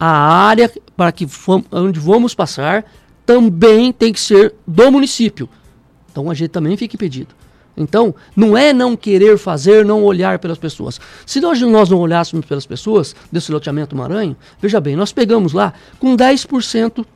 a 0.00 0.08
área 0.08 0.72
para 0.96 1.12
que 1.12 1.28
onde 1.70 2.00
vamos 2.00 2.34
passar 2.34 2.86
também 3.26 3.92
tem 3.92 4.12
que 4.14 4.20
ser 4.20 4.54
do 4.66 4.90
município. 4.90 5.46
Então 6.10 6.30
a 6.30 6.34
gente 6.34 6.48
também 6.48 6.74
fica 6.76 6.96
impedido. 6.96 7.34
Então, 7.76 8.14
não 8.34 8.56
é 8.56 8.72
não 8.72 8.96
querer 8.96 9.38
fazer, 9.38 9.84
não 9.84 10.02
olhar 10.02 10.38
pelas 10.38 10.58
pessoas. 10.58 11.00
Se 11.24 11.40
nós, 11.40 11.60
nós 11.60 11.88
não 11.88 11.98
olhássemos 11.98 12.44
pelas 12.44 12.66
pessoas 12.66 13.14
desse 13.30 13.52
loteamento 13.52 13.94
Maranhão, 13.94 14.36
veja 14.60 14.80
bem, 14.80 14.96
nós 14.96 15.12
pegamos 15.12 15.52
lá 15.52 15.72
com 15.98 16.16
10% 16.16 17.06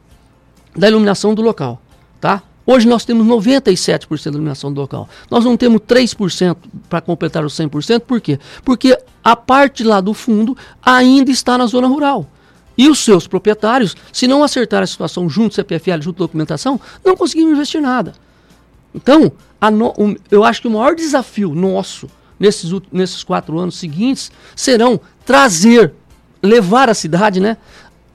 da 0.77 0.89
iluminação 0.89 1.35
do 1.35 1.43
local, 1.43 1.83
tá? 2.21 2.43
Hoje 2.67 2.89
nós 2.89 3.05
temos 3.05 3.27
97% 3.27 4.25
da 4.25 4.31
iluminação 4.31 4.73
do 4.73 4.81
local. 4.81 5.09
Nós 5.31 5.45
não 5.45 5.57
temos 5.57 5.83
3% 5.83 6.57
para 6.89 7.01
completar 7.01 7.45
os 7.45 7.55
100%, 7.55 8.01
por 8.01 8.21
quê? 8.21 8.39
Porque 8.65 8.99
a 9.23 9.37
parte 9.37 9.85
lá 9.85 10.01
do 10.01 10.15
fundo 10.15 10.57
ainda 10.83 11.31
está 11.31 11.59
na 11.59 11.67
zona 11.67 11.89
rural. 11.89 12.27
E 12.77 12.89
os 12.89 12.99
seus 12.99 13.27
proprietários, 13.27 13.97
se 14.13 14.27
não 14.27 14.43
acertar 14.43 14.83
a 14.83 14.87
situação 14.87 15.29
junto 15.29 15.55
CPFL, 15.55 16.01
junto 16.01 16.19
documentação, 16.19 16.81
não 17.05 17.17
conseguiram 17.17 17.53
investir 17.53 17.81
nada. 17.81 18.13
Então, 18.95 19.33
no, 19.73 19.95
um, 19.99 20.17
eu 20.31 20.45
acho 20.45 20.61
que 20.61 20.69
o 20.69 20.71
maior 20.71 20.95
desafio 20.95 21.55
nosso 21.55 22.09
nesses, 22.39 22.71
nesses 22.93 23.25
quatro 23.25 23.59
anos 23.59 23.77
seguintes 23.77 24.31
serão 24.55 25.01
trazer, 25.25 25.93
levar 26.43 26.89
a 26.89 26.95
cidade, 26.95 27.41
né? 27.41 27.57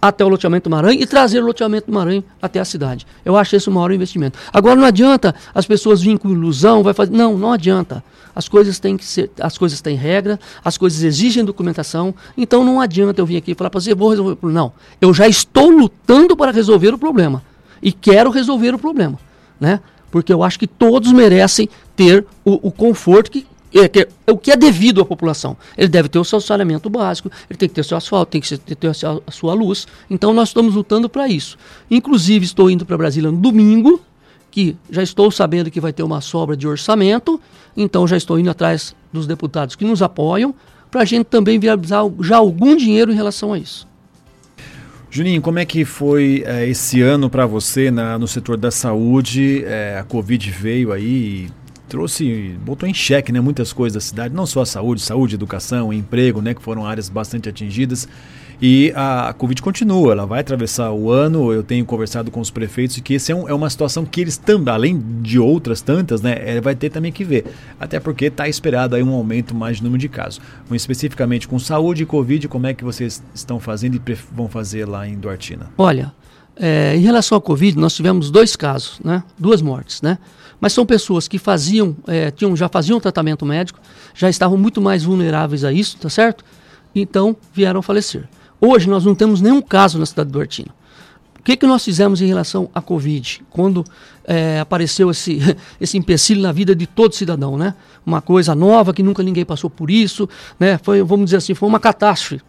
até 0.02 0.24
o 0.24 0.30
loteamento 0.30 0.70
Maranhão 0.70 1.02
e 1.02 1.06
trazer 1.06 1.44
o 1.44 1.46
loteamento 1.46 1.92
Maranhão 1.92 2.24
até 2.42 2.60
a 2.60 2.66
cidade. 2.66 3.06
Eu 3.26 3.36
acho 3.36 3.56
esse 3.56 3.68
o 3.68 3.72
maior 3.72 3.92
investimento. 3.92 4.40
Agora 4.52 4.76
não 4.76 4.86
adianta 4.86 5.36
as 5.54 5.66
pessoas 5.66 6.02
virem 6.02 6.18
com 6.18 6.30
ilusão, 6.30 6.84
vai 6.84 6.94
fazer. 6.94 7.12
Não, 7.12 7.38
não 7.38 7.52
adianta. 7.52 8.04
As 8.36 8.48
coisas 8.48 8.80
têm 8.80 8.96
que 8.98 9.06
ser, 9.06 9.32
as 9.40 9.58
coisas 9.58 9.82
têm 9.82 9.96
regra, 9.96 10.40
as 10.64 10.78
coisas 10.78 11.04
exigem 11.04 11.44
documentação, 11.44 12.14
então 12.38 12.64
não 12.64 12.80
adianta 12.80 13.22
eu 13.22 13.26
vir 13.26 13.38
aqui 13.38 13.52
e 13.52 13.56
falar 13.56 13.70
para 13.70 13.80
você, 13.80 13.94
vou 13.94 14.10
resolver 14.10 14.34
o 14.34 14.36
problema. 14.36 14.62
Não. 14.62 14.74
Eu 15.02 15.14
já 15.14 15.28
estou 15.28 15.70
lutando 15.70 16.36
para 16.36 16.52
resolver 16.52 16.94
o 16.94 16.98
problema. 16.98 17.44
E 17.82 17.92
quero 17.92 18.30
resolver 18.30 18.74
o 18.74 18.80
problema. 18.80 19.18
Né? 19.60 19.80
Porque 20.12 20.34
eu 20.34 20.44
acho 20.44 20.60
que 20.60 20.68
todos 20.68 21.12
merecem 21.12 21.70
ter 21.96 22.26
o, 22.44 22.68
o 22.68 22.72
conforto 22.72 23.32
que 23.32 23.48
é, 23.74 23.88
que, 23.88 24.00
é 24.00 24.32
o 24.32 24.38
que 24.38 24.52
é 24.52 24.58
devido 24.58 25.02
à 25.02 25.06
população. 25.06 25.56
Ele 25.78 25.88
deve 25.88 26.10
ter 26.10 26.18
o 26.18 26.24
seu 26.24 26.42
saneamento 26.42 26.90
básico, 26.90 27.30
ele 27.50 27.58
tem 27.58 27.70
que 27.70 27.76
ter 27.76 27.82
o 27.82 27.84
seu 27.84 27.98
asfalto, 27.98 28.32
tem 28.32 28.42
que 28.42 28.58
ter 28.58 28.88
a 28.88 28.94
sua, 28.94 29.22
a 29.28 29.32
sua 29.32 29.54
luz. 29.54 29.88
Então 30.10 30.34
nós 30.34 30.50
estamos 30.50 30.74
lutando 30.74 31.08
para 31.08 31.28
isso. 31.28 31.58
Inclusive 31.90 32.46
estou 32.46 32.70
indo 32.70 32.86
para 32.86 32.98
Brasília 32.98 33.32
no 33.32 33.38
domingo, 33.38 34.02
que 34.52 34.76
já 34.90 35.04
estou 35.04 35.30
sabendo 35.32 35.70
que 35.72 35.80
vai 35.80 35.94
ter 35.94 36.04
uma 36.04 36.22
sobra 36.22 36.56
de 36.56 36.68
orçamento, 36.68 37.40
então 37.76 38.08
já 38.08 38.18
estou 38.18 38.40
indo 38.40 38.50
atrás 38.50 38.96
dos 39.12 39.28
deputados 39.28 39.76
que 39.76 39.86
nos 39.86 40.02
apoiam, 40.02 40.54
para 40.90 41.02
a 41.02 41.06
gente 41.06 41.26
também 41.26 41.60
viabilizar 41.60 42.04
já 42.22 42.38
algum 42.38 42.76
dinheiro 42.76 43.12
em 43.12 43.16
relação 43.16 43.54
a 43.54 43.60
isso. 43.60 43.88
Juninho, 45.12 45.42
como 45.42 45.58
é 45.58 45.66
que 45.66 45.86
foi 45.86 46.44
é, 46.46 46.68
esse 46.68 47.02
ano 47.02 47.30
para 47.30 47.46
você 47.46 47.90
na, 47.90 48.18
no 48.20 48.28
setor 48.28 48.58
da 48.58 48.70
saúde? 48.70 49.64
É, 49.66 49.98
a 50.00 50.04
Covid 50.04 50.52
veio 50.52 50.92
aí 50.92 51.50
trouxe, 51.88 52.56
botou 52.64 52.88
em 52.88 52.94
xeque 52.94 53.32
né, 53.32 53.42
muitas 53.42 53.74
coisas 53.74 53.96
da 53.96 54.00
cidade, 54.00 54.36
não 54.36 54.46
só 54.46 54.62
a 54.62 54.66
saúde, 54.66 55.02
saúde, 55.02 55.34
educação, 55.34 55.92
emprego, 55.92 56.40
né, 56.40 56.54
que 56.54 56.62
foram 56.62 56.86
áreas 56.86 57.10
bastante 57.10 57.50
atingidas. 57.50 58.08
E 58.62 58.92
a, 58.94 59.34
Covid 59.38 59.62
continua, 59.62 60.12
ela 60.12 60.26
vai 60.26 60.42
atravessar 60.42 60.92
o 60.92 61.10
ano. 61.10 61.54
Eu 61.54 61.64
tenho 61.64 61.86
conversado 61.86 62.30
com 62.30 62.42
os 62.42 62.52
prefeitos 62.52 62.98
que 63.00 63.16
essa 63.16 63.32
é, 63.32 63.36
um, 63.36 63.48
é, 63.48 63.54
uma 63.54 63.70
situação 63.70 64.04
que 64.04 64.20
eles 64.20 64.36
também, 64.36 64.74
além 64.74 65.04
de 65.22 65.40
outras 65.40 65.82
tantas, 65.82 66.22
né, 66.22 66.36
é, 66.40 66.60
vai 66.60 66.76
ter 66.76 66.90
também 66.90 67.12
que 67.12 67.24
ver. 67.24 67.46
Até 67.80 68.00
porque 68.00 68.26
está 68.26 68.50
esperado 68.50 68.96
aí 68.96 69.04
um 69.04 69.14
aumento 69.14 69.56
mais 69.56 69.78
de 69.78 69.84
número 69.84 70.00
de 70.00 70.10
casos. 70.10 70.42
Um, 70.70 70.76
especificamente 70.76 71.48
com 71.48 71.58
saúde 71.58 72.04
e 72.04 72.06
Covid, 72.06 72.50
como 72.50 72.68
é 72.68 72.74
que 72.74 72.84
vocês 72.84 73.24
estão 73.34 73.60
fazendo 73.62 73.96
e 73.96 74.14
vão 74.32 74.50
fazer 74.50 74.86
lá 74.86 75.08
em 75.08 75.18
Duartina? 75.18 75.68
Olha, 75.78 76.12
é, 76.58 76.98
em 76.98 77.02
relação 77.02 77.38
à 77.38 77.42
Covid, 77.42 77.78
nós 77.78 77.96
tivemos 77.96 78.30
dois 78.30 78.58
casos, 78.58 79.00
né? 79.02 79.24
Duas 79.38 79.62
mortes, 79.62 80.02
né? 80.02 80.18
Mas 80.60 80.74
são 80.74 80.86
pessoas 80.86 81.30
que 81.30 81.40
faziam, 81.40 81.96
é, 82.06 82.30
tinham, 82.30 82.54
já 82.58 82.68
faziam 82.68 83.00
tratamento 83.00 83.46
médico, 83.46 83.80
já 84.14 84.30
estavam 84.30 84.58
muito 84.58 84.82
mais 84.82 85.06
vulneráveis 85.06 85.64
a 85.64 85.72
isso, 85.72 85.98
tá 85.98 86.10
certo? 86.10 86.44
Então 86.94 87.38
vieram 87.54 87.82
falecer. 87.82 88.28
Hoje 88.62 88.90
nós 88.90 89.06
não 89.06 89.16
temos 89.16 89.42
nenhum 89.42 89.62
caso 89.62 89.98
na 89.98 90.06
cidade 90.06 90.30
do 90.30 90.34
Duartina. 90.34 90.74
O 91.40 91.44
que, 91.44 91.56
que 91.56 91.66
nós 91.66 91.84
fizemos 91.84 92.22
em 92.22 92.28
relação 92.28 92.70
à 92.76 92.82
Covid? 92.82 93.42
Quando 93.50 93.86
é, 94.26 94.60
apareceu 94.60 95.10
esse, 95.10 95.40
esse 95.80 95.98
empecilho 95.98 96.42
na 96.42 96.52
vida 96.52 96.76
de 96.76 96.86
todo 96.86 97.16
cidadão, 97.16 97.58
né? 97.58 97.74
Uma 98.06 98.22
coisa 98.22 98.54
nova 98.54 98.94
que 98.94 99.02
nunca 99.02 99.24
ninguém 99.24 99.46
passou 99.46 99.70
por 99.70 99.90
isso, 99.90 100.28
né? 100.60 100.78
Foi, 100.78 101.02
vamos 101.02 101.26
dizer 101.26 101.38
assim, 101.38 101.54
foi 101.54 101.70
uma 101.70 101.80
catástrofe 101.80 102.42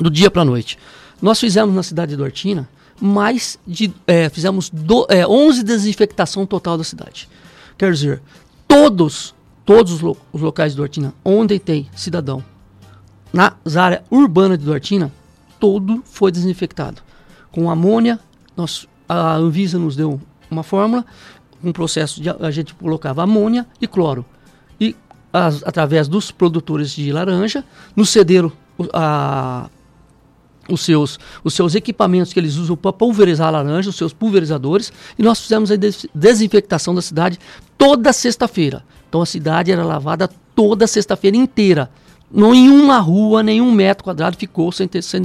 do 0.00 0.10
dia 0.10 0.30
para 0.30 0.42
a 0.42 0.44
noite. 0.44 0.76
Nós 1.22 1.38
fizemos 1.38 1.74
na 1.74 1.82
cidade 1.82 2.10
de 2.10 2.16
Duartina 2.16 2.68
mais 3.00 3.58
de. 3.66 3.92
É, 4.06 4.28
fizemos 4.28 4.68
do, 4.68 5.06
é, 5.08 5.26
11 5.26 5.62
desinfectação 5.62 6.44
total 6.44 6.76
da 6.76 6.84
cidade. 6.84 7.28
Quer 7.78 7.92
dizer, 7.92 8.20
todos, 8.66 9.34
todos 9.64 9.92
os, 9.92 10.00
lo, 10.00 10.16
os 10.32 10.42
locais 10.42 10.72
de 10.72 10.76
Duartina, 10.76 11.14
onde 11.24 11.58
tem 11.58 11.88
cidadão, 11.94 12.44
na 13.32 13.54
área 13.76 14.02
urbana 14.10 14.58
de 14.58 14.64
Duartina, 14.64 15.12
todo 15.60 16.02
foi 16.04 16.32
desinfectado. 16.32 17.02
Com 17.52 17.70
amônia, 17.70 18.18
nós, 18.56 18.88
a 19.08 19.36
Anvisa 19.36 19.78
nos 19.78 19.94
deu 19.94 20.20
uma 20.50 20.62
fórmula, 20.62 21.04
um 21.62 21.72
processo 21.72 22.20
de 22.20 22.30
a 22.30 22.50
gente 22.50 22.74
colocava 22.74 23.22
amônia 23.22 23.66
e 23.80 23.86
cloro. 23.86 24.24
E 24.80 24.96
as, 25.32 25.62
através 25.62 26.08
dos 26.08 26.30
produtores 26.30 26.90
de 26.90 27.12
laranja, 27.12 27.64
nos 27.94 28.08
cederam 28.08 28.50
a 28.92 29.68
os 30.68 30.82
seus, 30.82 31.18
os 31.42 31.52
seus 31.52 31.74
equipamentos 31.74 32.32
que 32.32 32.38
eles 32.38 32.56
usam 32.56 32.76
para 32.76 32.92
pulverizar 32.92 33.48
a 33.48 33.50
laranja, 33.50 33.90
os 33.90 33.96
seus 33.96 34.12
pulverizadores, 34.12 34.92
e 35.18 35.22
nós 35.22 35.40
fizemos 35.40 35.70
a 35.70 35.74
desinfectação 36.14 36.94
da 36.94 37.02
cidade 37.02 37.40
toda 37.76 38.12
sexta-feira. 38.12 38.84
Então 39.08 39.20
a 39.20 39.26
cidade 39.26 39.72
era 39.72 39.84
lavada 39.84 40.30
toda 40.54 40.86
sexta-feira 40.86 41.36
inteira. 41.36 41.90
Não 42.32 42.54
em 42.54 42.68
uma 42.68 42.98
rua, 42.98 43.42
nenhum 43.42 43.72
metro 43.72 44.04
quadrado 44.04 44.36
ficou 44.36 44.70
sem, 44.70 44.86
ter, 44.86 45.02
sem, 45.02 45.20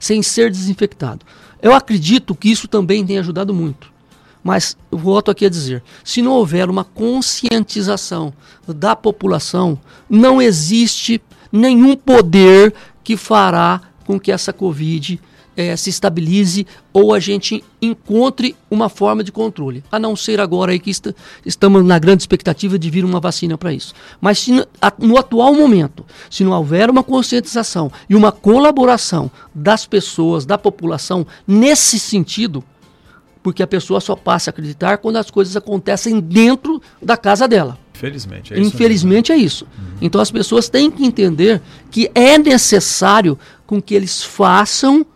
sem 0.00 0.22
ser 0.22 0.50
desinfectado. 0.50 1.24
Eu 1.62 1.72
acredito 1.72 2.34
que 2.34 2.50
isso 2.50 2.66
também 2.66 3.06
tem 3.06 3.18
ajudado 3.18 3.54
muito. 3.54 3.92
Mas 4.42 4.76
volto 4.90 5.30
aqui 5.30 5.46
a 5.46 5.50
dizer: 5.50 5.82
se 6.04 6.22
não 6.22 6.32
houver 6.32 6.70
uma 6.70 6.84
conscientização 6.84 8.32
da 8.66 8.94
população, 8.94 9.78
não 10.08 10.40
existe 10.40 11.20
nenhum 11.50 11.96
poder 11.96 12.72
que 13.02 13.16
fará 13.16 13.80
com 14.04 14.20
que 14.20 14.30
essa 14.30 14.52
Covid 14.52 15.20
é, 15.56 15.74
se 15.76 15.90
estabilize 15.90 16.66
ou 16.92 17.14
a 17.14 17.18
gente 17.18 17.64
encontre 17.80 18.54
uma 18.70 18.88
forma 18.88 19.24
de 19.24 19.32
controle. 19.32 19.82
A 19.90 19.98
não 19.98 20.14
ser 20.14 20.40
agora 20.40 20.72
aí 20.72 20.78
que 20.78 20.90
est 20.90 21.14
estamos 21.44 21.84
na 21.84 21.98
grande 21.98 22.22
expectativa 22.22 22.78
de 22.78 22.90
vir 22.90 23.04
uma 23.04 23.20
vacina 23.20 23.56
para 23.56 23.72
isso. 23.72 23.94
Mas 24.20 24.38
se, 24.38 24.66
a, 24.80 24.92
no 24.98 25.16
atual 25.16 25.54
momento, 25.54 26.04
se 26.30 26.44
não 26.44 26.52
houver 26.52 26.90
uma 26.90 27.02
conscientização 27.02 27.90
e 28.08 28.14
uma 28.14 28.30
colaboração 28.30 29.30
das 29.54 29.86
pessoas, 29.86 30.44
da 30.44 30.58
população, 30.58 31.26
nesse 31.46 31.98
sentido, 31.98 32.62
porque 33.42 33.62
a 33.62 33.66
pessoa 33.66 34.00
só 34.00 34.16
passa 34.16 34.50
a 34.50 34.52
acreditar 34.52 34.98
quando 34.98 35.16
as 35.16 35.30
coisas 35.30 35.56
acontecem 35.56 36.18
dentro 36.18 36.82
da 37.00 37.16
casa 37.16 37.46
dela. 37.46 37.78
Infelizmente 37.94 38.52
é 38.52 38.58
isso. 38.58 38.68
Infelizmente 38.68 39.32
mesmo. 39.32 39.42
é 39.42 39.46
isso. 39.46 39.64
Uhum. 39.64 39.96
Então 40.02 40.20
as 40.20 40.30
pessoas 40.30 40.68
têm 40.68 40.90
que 40.90 41.04
entender 41.04 41.62
que 41.90 42.10
é 42.14 42.36
necessário 42.36 43.38
com 43.66 43.80
que 43.80 43.94
eles 43.94 44.22
façam 44.22 45.06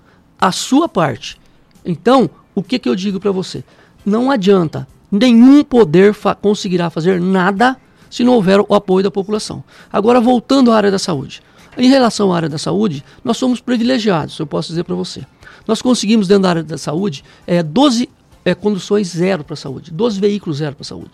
a 0.41 0.51
sua 0.51 0.89
parte. 0.89 1.39
Então, 1.85 2.31
o 2.55 2.63
que, 2.63 2.79
que 2.79 2.89
eu 2.89 2.97
digo 2.97 3.21
para 3.21 3.31
você? 3.31 3.63
Não 4.05 4.31
adianta, 4.31 4.89
nenhum 5.11 5.63
poder 5.63 6.15
fa 6.15 6.35
conseguirá 6.35 6.89
fazer 6.89 7.21
nada 7.21 7.77
se 8.09 8.25
não 8.25 8.35
houver 8.35 8.61
o 8.61 8.75
apoio 8.75 9.05
da 9.05 9.11
população. 9.11 9.63
Agora, 9.93 10.21
voltando 10.21 10.73
à 10.73 10.77
área 10.77 10.91
da 10.91 10.99
saúde. 10.99 11.43
Em 11.79 11.89
relação 11.89 12.33
à 12.33 12.37
área 12.37 12.49
da 12.49 12.59
saúde, 12.59 13.05
nós 13.23 13.37
somos 13.37 13.61
privilegiados, 13.61 14.39
eu 14.39 14.47
posso 14.47 14.69
dizer 14.69 14.83
para 14.83 14.95
você. 14.95 15.25
Nós 15.69 15.81
conseguimos, 15.81 16.27
dentro 16.27 16.43
da 16.43 16.51
área 16.51 16.63
da 16.63 16.77
saúde, 16.77 17.23
é, 17.47 17.63
12 17.63 18.09
é, 18.45 18.55
conduções 18.55 19.09
zero 19.09 19.45
para 19.45 19.55
a 19.55 19.57
saúde, 19.57 19.93
12 19.93 20.21
veículos 20.21 20.59
zero 20.59 20.75
para 20.75 20.83
a 20.83 20.87
saúde. 20.87 21.13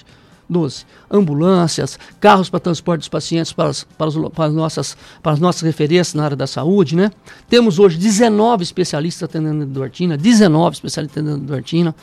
12. 0.48 0.84
Ambulâncias, 1.10 1.98
carros 2.20 2.48
para 2.48 2.60
transporte 2.60 3.00
dos 3.00 3.08
pacientes 3.08 3.52
para 3.52 3.68
as, 3.68 3.84
para, 3.84 4.08
as, 4.08 4.16
para, 4.30 4.44
as 4.46 4.54
nossas, 4.54 4.96
para 5.22 5.32
as 5.32 5.40
nossas 5.40 5.62
referências 5.62 6.14
na 6.14 6.24
área 6.24 6.36
da 6.36 6.46
saúde, 6.46 6.94
né? 6.94 7.10
Temos 7.48 7.78
hoje 7.78 7.98
19 7.98 8.62
especialistas 8.62 9.28
atendendo 9.28 9.64
em 9.64 9.66
Duartina, 9.66 10.16
19 10.16 10.74
especialistas 10.74 11.18
atendendo 11.18 11.42
em 11.42 11.46
Duartina. 11.46 11.94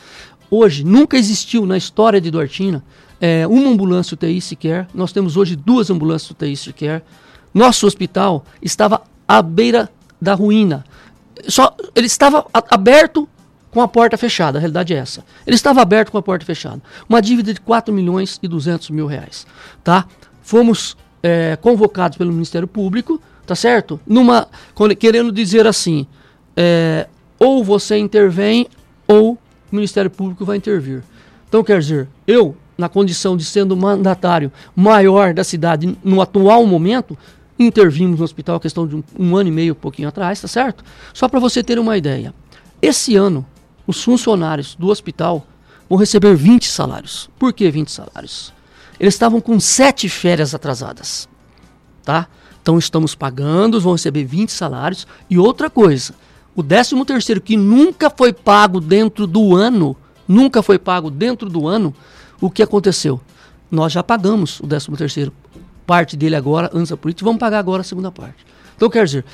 Hoje, 0.50 0.84
nunca 0.84 1.16
existiu 1.16 1.66
na 1.66 1.76
história 1.76 2.20
de 2.20 2.30
Duartina 2.30 2.84
é, 3.20 3.46
uma 3.46 3.70
ambulância 3.70 4.14
UTI 4.14 4.40
sequer. 4.40 4.86
Nós 4.94 5.12
temos 5.12 5.36
hoje 5.36 5.56
duas 5.56 5.90
ambulâncias 5.90 6.30
UTI 6.30 6.56
sequer. 6.56 7.02
Nosso 7.52 7.86
hospital 7.86 8.44
estava 8.60 9.02
à 9.26 9.40
beira 9.40 9.90
da 10.20 10.34
ruína. 10.34 10.84
Só, 11.48 11.74
ele 11.94 12.06
estava 12.06 12.46
aberto 12.52 13.28
com 13.74 13.82
a 13.82 13.88
porta 13.88 14.16
fechada, 14.16 14.56
a 14.56 14.60
realidade 14.60 14.94
é 14.94 14.96
essa. 14.96 15.24
Ele 15.44 15.56
estava 15.56 15.82
aberto 15.82 16.12
com 16.12 16.16
a 16.16 16.22
porta 16.22 16.46
fechada. 16.46 16.80
Uma 17.08 17.20
dívida 17.20 17.52
de 17.52 17.60
4 17.60 17.92
milhões 17.92 18.38
e 18.40 18.46
200 18.46 18.88
mil 18.90 19.04
reais. 19.04 19.44
Tá? 19.82 20.06
Fomos 20.44 20.96
é, 21.20 21.56
convocados 21.56 22.16
pelo 22.16 22.32
Ministério 22.32 22.68
Público, 22.68 23.20
tá 23.44 23.56
certo? 23.56 24.00
Numa, 24.06 24.46
querendo 24.96 25.32
dizer 25.32 25.66
assim, 25.66 26.06
é, 26.56 27.08
ou 27.36 27.64
você 27.64 27.98
intervém 27.98 28.68
ou 29.08 29.32
o 29.32 29.38
Ministério 29.72 30.08
Público 30.08 30.44
vai 30.44 30.56
intervir. 30.56 31.02
Então, 31.48 31.64
quer 31.64 31.80
dizer, 31.80 32.06
eu, 32.28 32.56
na 32.78 32.88
condição 32.88 33.36
de 33.36 33.44
sendo 33.44 33.76
mandatário 33.76 34.52
maior 34.76 35.34
da 35.34 35.42
cidade 35.42 35.98
no 36.04 36.22
atual 36.22 36.64
momento, 36.64 37.18
intervimos 37.58 38.20
no 38.20 38.24
hospital 38.24 38.60
questão 38.60 38.86
de 38.86 38.94
um, 38.94 39.02
um 39.18 39.36
ano 39.36 39.48
e 39.48 39.52
meio, 39.52 39.72
um 39.72 39.76
pouquinho 39.76 40.06
atrás, 40.06 40.40
tá 40.40 40.46
certo? 40.46 40.84
Só 41.12 41.28
para 41.28 41.40
você 41.40 41.60
ter 41.60 41.76
uma 41.76 41.96
ideia. 41.98 42.32
Esse 42.80 43.16
ano, 43.16 43.44
os 43.86 44.02
funcionários 44.02 44.74
do 44.74 44.88
hospital 44.88 45.46
vão 45.88 45.98
receber 45.98 46.34
20 46.34 46.68
salários. 46.68 47.28
Por 47.38 47.52
que 47.52 47.70
20 47.70 47.90
salários? 47.90 48.52
Eles 48.98 49.14
estavam 49.14 49.40
com 49.40 49.58
7 49.58 50.08
férias 50.08 50.54
atrasadas. 50.54 51.28
Tá? 52.02 52.28
Então 52.62 52.78
estamos 52.78 53.14
pagando, 53.14 53.80
vão 53.80 53.92
receber 53.92 54.24
20 54.24 54.50
salários. 54.50 55.06
E 55.28 55.38
outra 55.38 55.68
coisa, 55.68 56.14
o 56.56 56.62
13 56.62 57.04
terceiro 57.04 57.40
que 57.40 57.56
nunca 57.56 58.08
foi 58.08 58.32
pago 58.32 58.80
dentro 58.80 59.26
do 59.26 59.56
ano, 59.56 59.96
nunca 60.26 60.62
foi 60.62 60.78
pago 60.78 61.10
dentro 61.10 61.50
do 61.50 61.66
ano, 61.66 61.94
o 62.40 62.50
que 62.50 62.62
aconteceu? 62.62 63.20
Nós 63.70 63.92
já 63.92 64.02
pagamos 64.02 64.60
o 64.60 64.66
13 64.66 64.90
terceiro, 64.92 65.32
parte 65.86 66.16
dele 66.16 66.36
agora, 66.36 66.70
antes 66.72 66.90
da 66.90 66.96
política, 66.96 67.24
vamos 67.24 67.40
pagar 67.40 67.58
agora 67.58 67.82
a 67.82 67.84
segunda 67.84 68.10
parte. 68.10 68.46
Então 68.76 68.88
quer 68.88 69.04
dizer, 69.04 69.24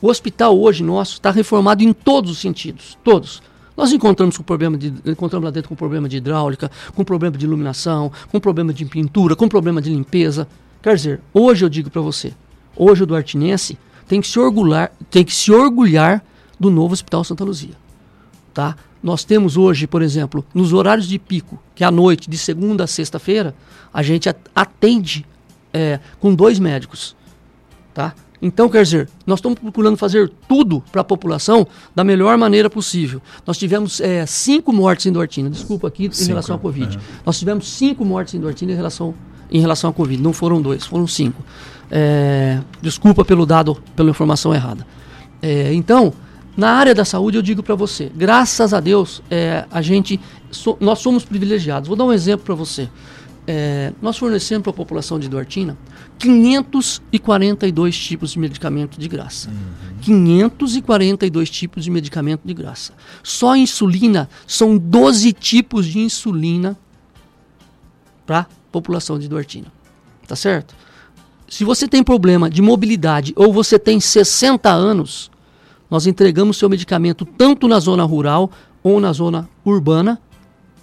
o 0.00 0.08
hospital 0.08 0.58
hoje 0.58 0.82
nosso 0.82 1.14
está 1.14 1.30
reformado 1.30 1.82
em 1.82 1.92
todos 1.92 2.30
os 2.30 2.38
sentidos, 2.38 2.96
todos. 3.02 3.42
Nós 3.76 3.92
encontramos 3.92 4.38
com 4.38 4.42
problema 4.42 4.78
de, 4.78 4.92
encontramos 5.04 5.44
lá 5.44 5.50
dentro 5.50 5.68
com 5.68 5.76
problema 5.76 6.08
de 6.08 6.16
hidráulica, 6.16 6.70
com 6.94 7.04
problema 7.04 7.36
de 7.36 7.44
iluminação, 7.44 8.10
com 8.30 8.40
problema 8.40 8.72
de 8.72 8.84
pintura, 8.86 9.36
com 9.36 9.48
problema 9.48 9.82
de 9.82 9.90
limpeza. 9.90 10.48
Quer 10.82 10.96
dizer, 10.96 11.20
hoje 11.34 11.64
eu 11.64 11.68
digo 11.68 11.90
para 11.90 12.00
você, 12.00 12.32
hoje 12.74 13.02
o 13.02 13.06
duartinense 13.06 13.78
tem 14.08 14.20
que 14.20 14.28
se 14.28 14.38
orgulhar, 14.38 14.92
tem 15.10 15.24
que 15.24 15.34
se 15.34 15.52
orgulhar 15.52 16.24
do 16.58 16.70
novo 16.70 16.94
Hospital 16.94 17.22
Santa 17.22 17.44
Luzia. 17.44 17.74
Tá? 18.54 18.76
Nós 19.02 19.24
temos 19.24 19.56
hoje, 19.58 19.86
por 19.86 20.00
exemplo, 20.00 20.44
nos 20.54 20.72
horários 20.72 21.06
de 21.06 21.18
pico, 21.18 21.62
que 21.74 21.84
é 21.84 21.86
à 21.86 21.90
noite, 21.90 22.30
de 22.30 22.38
segunda 22.38 22.84
a 22.84 22.86
sexta-feira, 22.86 23.54
a 23.92 24.02
gente 24.02 24.28
atende 24.54 25.26
é, 25.72 26.00
com 26.18 26.34
dois 26.34 26.58
médicos. 26.58 27.14
Tá? 27.92 28.14
Então, 28.40 28.68
quer 28.68 28.82
dizer, 28.82 29.08
nós 29.26 29.38
estamos 29.38 29.58
procurando 29.58 29.96
fazer 29.96 30.30
tudo 30.48 30.82
para 30.92 31.00
a 31.00 31.04
população 31.04 31.66
da 31.94 32.04
melhor 32.04 32.36
maneira 32.36 32.68
possível. 32.68 33.20
Nós 33.46 33.56
tivemos 33.56 34.00
é, 34.00 34.26
cinco 34.26 34.72
mortes 34.72 35.06
em 35.06 35.12
Duartina, 35.12 35.48
desculpa 35.48 35.88
aqui, 35.88 36.08
cinco. 36.12 36.24
em 36.24 36.28
relação 36.28 36.56
à 36.56 36.58
Covid. 36.58 36.96
Uhum. 36.96 37.02
Nós 37.24 37.38
tivemos 37.38 37.68
cinco 37.68 38.04
mortes 38.04 38.34
em 38.34 38.40
Duartina 38.40 38.72
em 38.72 38.76
relação, 38.76 39.14
em 39.50 39.60
relação 39.60 39.90
à 39.90 39.92
Covid. 39.92 40.22
Não 40.22 40.32
foram 40.32 40.60
dois, 40.60 40.84
foram 40.84 41.06
cinco. 41.06 41.42
É, 41.90 42.60
desculpa 42.82 43.24
pelo 43.24 43.46
dado, 43.46 43.76
pela 43.94 44.10
informação 44.10 44.54
errada. 44.54 44.86
É, 45.40 45.72
então, 45.72 46.12
na 46.56 46.70
área 46.70 46.94
da 46.94 47.04
saúde, 47.04 47.36
eu 47.36 47.42
digo 47.42 47.62
para 47.62 47.74
você, 47.74 48.10
graças 48.14 48.72
a 48.72 48.80
Deus, 48.80 49.22
é, 49.30 49.66
a 49.70 49.82
gente, 49.82 50.18
so, 50.50 50.76
nós 50.80 50.98
somos 51.00 51.24
privilegiados. 51.24 51.86
Vou 51.86 51.96
dar 51.96 52.04
um 52.04 52.12
exemplo 52.12 52.46
para 52.46 52.54
você. 52.54 52.88
É, 53.46 53.92
nós 54.02 54.18
fornecemos 54.18 54.64
para 54.64 54.70
a 54.70 54.74
população 54.74 55.20
de 55.20 55.28
Duartina 55.28 55.78
542 56.18 57.96
tipos 57.96 58.32
de 58.32 58.38
medicamento 58.40 58.98
de 58.98 59.06
graça. 59.06 59.48
Uhum. 59.48 59.98
542 60.00 61.48
tipos 61.48 61.84
de 61.84 61.90
medicamento 61.90 62.40
de 62.44 62.52
graça. 62.52 62.92
Só 63.22 63.54
insulina, 63.54 64.28
são 64.46 64.76
12 64.76 65.32
tipos 65.32 65.86
de 65.86 66.00
insulina 66.00 66.76
para 68.26 68.40
a 68.40 68.46
população 68.72 69.18
de 69.18 69.28
Duartina. 69.28 69.72
Tá 70.26 70.34
certo? 70.34 70.74
Se 71.48 71.62
você 71.62 71.86
tem 71.86 72.02
problema 72.02 72.50
de 72.50 72.60
mobilidade 72.60 73.32
ou 73.36 73.52
você 73.52 73.78
tem 73.78 74.00
60 74.00 74.68
anos, 74.68 75.30
nós 75.88 76.06
entregamos 76.06 76.56
seu 76.56 76.68
medicamento 76.68 77.24
tanto 77.24 77.68
na 77.68 77.78
zona 77.78 78.02
rural 78.02 78.50
ou 78.82 79.00
na 79.00 79.12
zona 79.12 79.48
urbana 79.64 80.20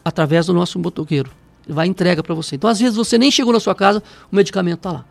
através 0.05 0.45
do 0.45 0.53
nosso 0.53 0.79
motoqueiro. 0.79 1.29
Vai 1.67 1.87
entrega 1.87 2.21
para 2.21 2.35
você. 2.35 2.55
Então, 2.55 2.69
às 2.69 2.79
vezes, 2.79 2.95
você 2.95 3.17
nem 3.17 3.31
chegou 3.31 3.53
na 3.53 3.59
sua 3.59 3.73
casa, 3.73 4.03
o 4.31 4.35
medicamento 4.35 4.79
está 4.79 4.91
lá. 4.91 5.05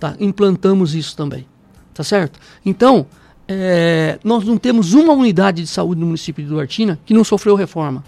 Tá? 0.00 0.16
Implantamos 0.18 0.94
isso 0.94 1.16
também. 1.16 1.46
Tá 1.94 2.02
certo? 2.02 2.38
Então, 2.64 3.06
é, 3.48 4.18
nós 4.24 4.44
não 4.44 4.58
temos 4.58 4.92
uma 4.92 5.12
unidade 5.12 5.62
de 5.62 5.68
saúde 5.68 6.00
no 6.00 6.06
município 6.06 6.42
de 6.42 6.50
Duartina 6.50 6.98
que 7.06 7.14
não 7.14 7.24
sofreu 7.24 7.54
reforma. 7.54 8.04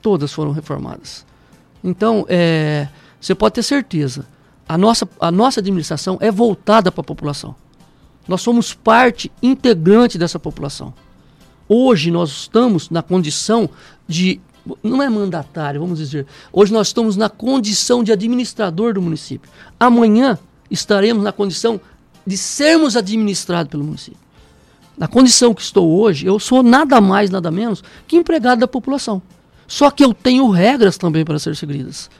Todas 0.00 0.32
foram 0.32 0.52
reformadas. 0.52 1.26
Então, 1.82 2.24
é, 2.28 2.88
você 3.20 3.34
pode 3.34 3.54
ter 3.54 3.62
certeza, 3.62 4.26
a 4.68 4.78
nossa, 4.78 5.08
a 5.18 5.30
nossa 5.30 5.60
administração 5.60 6.16
é 6.20 6.30
voltada 6.30 6.92
para 6.92 7.00
a 7.00 7.04
população. 7.04 7.54
Nós 8.28 8.40
somos 8.40 8.72
parte 8.72 9.30
integrante 9.42 10.16
dessa 10.16 10.38
população. 10.38 10.94
Hoje 11.68 12.10
nós 12.10 12.30
estamos 12.30 12.88
na 12.90 13.02
condição 13.02 13.68
de 14.06 14.40
não 14.82 15.02
é 15.02 15.08
mandatário, 15.08 15.80
vamos 15.80 15.98
dizer. 15.98 16.26
Hoje 16.52 16.72
nós 16.72 16.88
estamos 16.88 17.16
na 17.16 17.28
condição 17.28 18.04
de 18.04 18.12
administrador 18.12 18.94
do 18.94 19.02
município. 19.02 19.50
Amanhã 19.78 20.38
estaremos 20.70 21.22
na 21.22 21.32
condição 21.32 21.80
de 22.26 22.36
sermos 22.36 22.96
administrados 22.96 23.70
pelo 23.70 23.84
município. 23.84 24.20
Na 24.96 25.08
condição 25.08 25.54
que 25.54 25.62
estou 25.62 25.98
hoje, 25.98 26.26
eu 26.26 26.38
sou 26.38 26.62
nada 26.62 27.00
mais, 27.00 27.30
nada 27.30 27.50
menos 27.50 27.82
que 28.06 28.16
empregado 28.16 28.60
da 28.60 28.68
população. 28.68 29.22
Só 29.66 29.90
que 29.90 30.04
eu 30.04 30.12
tenho 30.12 30.50
regras 30.50 30.98
também 30.98 31.24
para 31.24 31.38
ser 31.38 31.56
seguidas. 31.56 32.10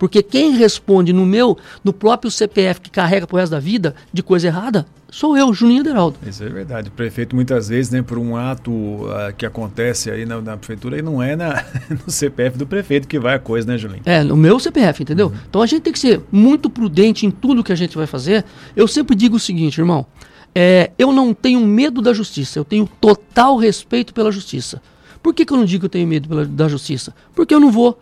Porque 0.00 0.22
quem 0.22 0.52
responde 0.52 1.12
no 1.12 1.26
meu, 1.26 1.58
no 1.84 1.92
próprio 1.92 2.30
CPF 2.30 2.80
que 2.80 2.88
carrega 2.88 3.26
pro 3.26 3.36
resto 3.36 3.52
da 3.52 3.60
vida 3.60 3.94
de 4.10 4.22
coisa 4.22 4.46
errada, 4.46 4.86
sou 5.10 5.36
eu, 5.36 5.52
Juninho 5.52 5.82
Aderaldo. 5.82 6.16
Isso 6.26 6.42
é 6.42 6.48
verdade. 6.48 6.88
O 6.88 6.92
prefeito 6.92 7.36
muitas 7.36 7.68
vezes, 7.68 7.92
né, 7.92 8.00
por 8.00 8.16
um 8.16 8.34
ato 8.34 8.70
uh, 8.72 9.30
que 9.36 9.44
acontece 9.44 10.10
aí 10.10 10.24
na, 10.24 10.40
na, 10.40 10.56
prefeitura, 10.56 10.98
e 10.98 11.02
não 11.02 11.22
é 11.22 11.36
na, 11.36 11.62
no 12.06 12.10
CPF 12.10 12.56
do 12.56 12.66
prefeito 12.66 13.06
que 13.06 13.18
vai 13.18 13.34
a 13.34 13.38
coisa, 13.38 13.66
né, 13.66 13.76
Julinho? 13.76 14.00
É, 14.06 14.24
no 14.24 14.38
meu 14.38 14.58
CPF, 14.58 15.02
entendeu? 15.02 15.26
Uhum. 15.26 15.34
Então 15.50 15.60
a 15.60 15.66
gente 15.66 15.82
tem 15.82 15.92
que 15.92 15.98
ser 15.98 16.22
muito 16.32 16.70
prudente 16.70 17.26
em 17.26 17.30
tudo 17.30 17.62
que 17.62 17.70
a 17.70 17.76
gente 17.76 17.94
vai 17.94 18.06
fazer. 18.06 18.42
Eu 18.74 18.88
sempre 18.88 19.14
digo 19.14 19.36
o 19.36 19.40
seguinte, 19.40 19.82
irmão, 19.82 20.06
é, 20.54 20.92
eu 20.98 21.12
não 21.12 21.34
tenho 21.34 21.60
medo 21.60 22.00
da 22.00 22.14
justiça, 22.14 22.58
eu 22.58 22.64
tenho 22.64 22.88
total 22.98 23.58
respeito 23.58 24.14
pela 24.14 24.32
justiça. 24.32 24.80
Por 25.22 25.34
que, 25.34 25.44
que 25.44 25.52
eu 25.52 25.58
não 25.58 25.66
digo 25.66 25.80
que 25.80 25.86
eu 25.86 25.90
tenho 25.90 26.08
medo 26.08 26.26
pela, 26.26 26.46
da 26.46 26.68
justiça? 26.68 27.14
Porque 27.34 27.54
eu 27.54 27.60
não 27.60 27.70
vou 27.70 28.00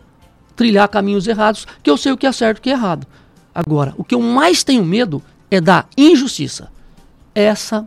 trilhar 0.59 0.89
caminhos 0.89 1.25
errados, 1.25 1.65
que 1.81 1.89
eu 1.89 1.95
sei 1.95 2.11
o 2.11 2.17
que 2.17 2.27
é 2.27 2.31
certo 2.33 2.57
e 2.57 2.59
o 2.59 2.61
que 2.63 2.69
é 2.69 2.73
errado. 2.73 3.07
Agora, 3.55 3.93
o 3.97 4.03
que 4.03 4.13
eu 4.13 4.21
mais 4.21 4.61
tenho 4.61 4.83
medo 4.83 5.23
é 5.49 5.61
da 5.61 5.85
injustiça. 5.97 6.69
Essa 7.33 7.85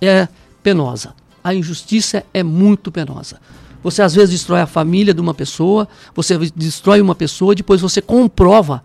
é 0.00 0.26
penosa. 0.62 1.12
A 1.44 1.54
injustiça 1.54 2.24
é 2.32 2.42
muito 2.42 2.90
penosa. 2.90 3.38
Você 3.82 4.00
às 4.00 4.14
vezes 4.14 4.30
destrói 4.30 4.62
a 4.62 4.66
família 4.66 5.12
de 5.12 5.20
uma 5.20 5.34
pessoa, 5.34 5.86
você 6.14 6.38
destrói 6.56 7.02
uma 7.02 7.14
pessoa, 7.14 7.54
depois 7.54 7.82
você 7.82 8.00
comprova 8.00 8.82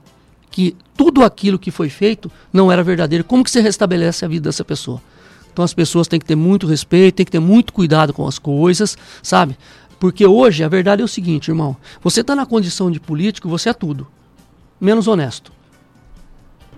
que 0.51 0.75
tudo 0.97 1.23
aquilo 1.23 1.57
que 1.57 1.71
foi 1.71 1.87
feito 1.87 2.29
não 2.51 2.69
era 2.69 2.83
verdadeiro. 2.83 3.23
Como 3.23 3.41
que 3.41 3.51
você 3.51 3.61
restabelece 3.61 4.25
a 4.25 4.27
vida 4.27 4.49
dessa 4.49 4.65
pessoa? 4.65 5.01
Então 5.53 5.63
as 5.63 5.73
pessoas 5.73 6.09
têm 6.09 6.19
que 6.19 6.25
ter 6.25 6.35
muito 6.35 6.67
respeito, 6.67 7.15
têm 7.15 7.25
que 7.25 7.31
ter 7.31 7.39
muito 7.39 7.71
cuidado 7.71 8.13
com 8.13 8.27
as 8.27 8.37
coisas, 8.37 8.97
sabe? 9.23 9.57
Porque 10.01 10.25
hoje 10.25 10.63
a 10.63 10.67
verdade 10.67 11.03
é 11.03 11.05
o 11.05 11.07
seguinte, 11.07 11.49
irmão: 11.49 11.77
você 12.01 12.21
está 12.21 12.35
na 12.35 12.43
condição 12.43 12.89
de 12.89 12.99
político, 12.99 13.47
você 13.47 13.69
é 13.69 13.73
tudo, 13.73 14.07
menos 14.79 15.07
honesto. 15.07 15.53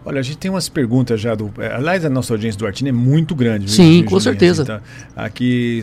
Olha, 0.03 0.19
a 0.19 0.21
gente 0.21 0.38
tem 0.38 0.51
umas 0.51 0.67
perguntas 0.67 1.21
já 1.21 1.33
do. 1.33 1.49
É, 1.57 1.73
aliás, 1.73 2.03
a 2.03 2.09
nossa 2.09 2.33
audiência 2.33 2.59
do 2.59 2.65
Artina 2.65 2.89
é 2.89 2.91
muito 2.91 3.33
grande. 3.33 3.67
Viu, 3.67 3.75
Sim, 3.75 4.03
com 4.03 4.19
certeza. 4.19 4.65
Tá, 4.65 4.81
aqui 5.15 5.81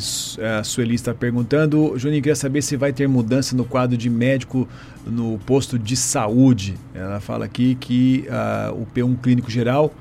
a 0.59 0.63
Sueli 0.63 0.95
está 0.95 1.15
perguntando. 1.15 1.95
Juninho 1.97 2.21
queria 2.21 2.37
saber 2.37 2.61
se 2.61 2.77
vai 2.77 2.93
ter 2.93 3.09
mudança 3.09 3.57
no 3.57 3.65
quadro 3.65 3.97
de 3.97 4.11
médico 4.11 4.69
no 5.07 5.39
posto 5.47 5.79
de 5.79 5.97
saúde. 5.97 6.75
Ela 6.95 7.21
fala 7.21 7.47
aqui 7.47 7.75
que 7.75 8.27
uh, 8.29 8.75
o 8.75 8.87
P1 8.95 9.19
clínico 9.19 9.51
geral 9.51 9.95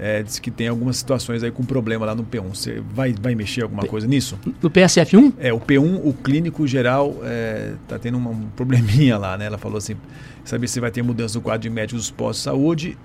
é, 0.00 0.22
diz 0.22 0.38
que 0.38 0.50
tem 0.50 0.66
algumas 0.66 0.96
situações 0.96 1.42
aí 1.42 1.50
com 1.50 1.62
problema 1.62 2.06
lá 2.06 2.14
no 2.14 2.24
P1. 2.24 2.48
Você 2.54 2.82
vai, 2.94 3.12
vai 3.12 3.34
mexer 3.34 3.62
alguma 3.62 3.84
coisa 3.84 4.06
nisso? 4.06 4.38
No 4.62 4.70
PSF1? 4.70 5.34
É, 5.38 5.52
o 5.52 5.60
P1, 5.60 6.00
o 6.02 6.14
clínico 6.14 6.66
geral, 6.66 7.18
é, 7.22 7.74
tá 7.86 7.98
tendo 7.98 8.16
um 8.16 8.48
probleminha 8.56 9.18
lá, 9.18 9.36
né? 9.36 9.44
Ela 9.44 9.58
falou 9.58 9.76
assim, 9.76 9.96
saber 10.44 10.68
se 10.68 10.80
vai 10.80 10.90
ter 10.90 11.02
mudança 11.02 11.38
no 11.38 11.42
quadro 11.42 11.62
de 11.62 11.70
médicos 11.70 12.02
dos 12.02 12.10
postos 12.10 12.38
de 12.38 12.44
saúde 12.44 12.98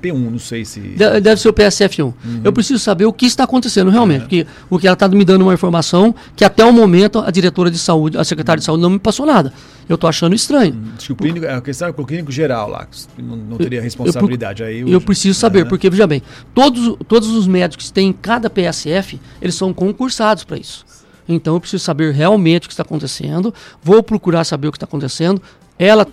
P1, 0.00 0.30
não 0.30 0.38
sei 0.38 0.64
se. 0.64 0.80
Deve 0.80 1.36
ser 1.36 1.48
o 1.48 1.52
PSF1. 1.52 2.04
Uhum. 2.04 2.14
Eu 2.44 2.52
preciso 2.52 2.78
saber 2.78 3.04
o 3.04 3.12
que 3.12 3.26
está 3.26 3.44
acontecendo 3.44 3.90
realmente, 3.90 4.22
uhum. 4.22 4.28
porque 4.28 4.46
o 4.70 4.78
que 4.78 4.86
ela 4.86 4.94
está 4.94 5.08
me 5.08 5.24
dando 5.24 5.42
uma 5.42 5.54
informação 5.54 6.14
que 6.34 6.44
até 6.44 6.64
o 6.64 6.72
momento 6.72 7.18
a 7.18 7.30
diretora 7.30 7.70
de 7.70 7.78
saúde, 7.78 8.16
a 8.16 8.24
secretária 8.24 8.58
de 8.60 8.64
saúde 8.64 8.82
não 8.82 8.90
me 8.90 8.98
passou 8.98 9.26
nada. 9.26 9.52
Eu 9.88 9.94
estou 9.94 10.08
achando 10.08 10.34
estranho. 10.34 10.74
Uhum. 10.74 10.92
Acho 10.96 11.06
que 11.06 11.12
o 11.12 11.16
clínico, 11.16 11.46
a 11.46 11.60
questão 11.60 11.88
é 11.88 11.90
o 11.90 12.04
clínico 12.04 12.32
geral 12.32 12.68
lá, 12.68 12.86
não, 13.18 13.36
não 13.36 13.56
teria 13.56 13.80
responsabilidade. 13.80 14.62
Eu, 14.62 14.68
eu, 14.68 14.74
Aí 14.74 14.80
eu, 14.80 14.88
eu 14.88 15.00
preciso 15.00 15.38
saber, 15.38 15.62
uhum. 15.62 15.68
porque, 15.68 15.88
veja 15.90 16.06
bem, 16.06 16.22
todos, 16.54 16.96
todos 17.06 17.28
os 17.30 17.46
médicos 17.46 17.86
que 17.86 17.92
têm 17.92 18.08
em 18.08 18.12
cada 18.12 18.48
PSF, 18.48 19.20
eles 19.40 19.54
são 19.54 19.72
concursados 19.72 20.44
para 20.44 20.56
isso. 20.56 20.84
Então 21.28 21.54
eu 21.54 21.60
preciso 21.60 21.82
saber 21.82 22.12
realmente 22.12 22.66
o 22.66 22.68
que 22.68 22.72
está 22.72 22.84
acontecendo, 22.84 23.52
vou 23.82 24.02
procurar 24.02 24.44
saber 24.44 24.68
o 24.68 24.72
que 24.72 24.76
está 24.76 24.86
acontecendo. 24.86 25.42
Ela 25.78 26.06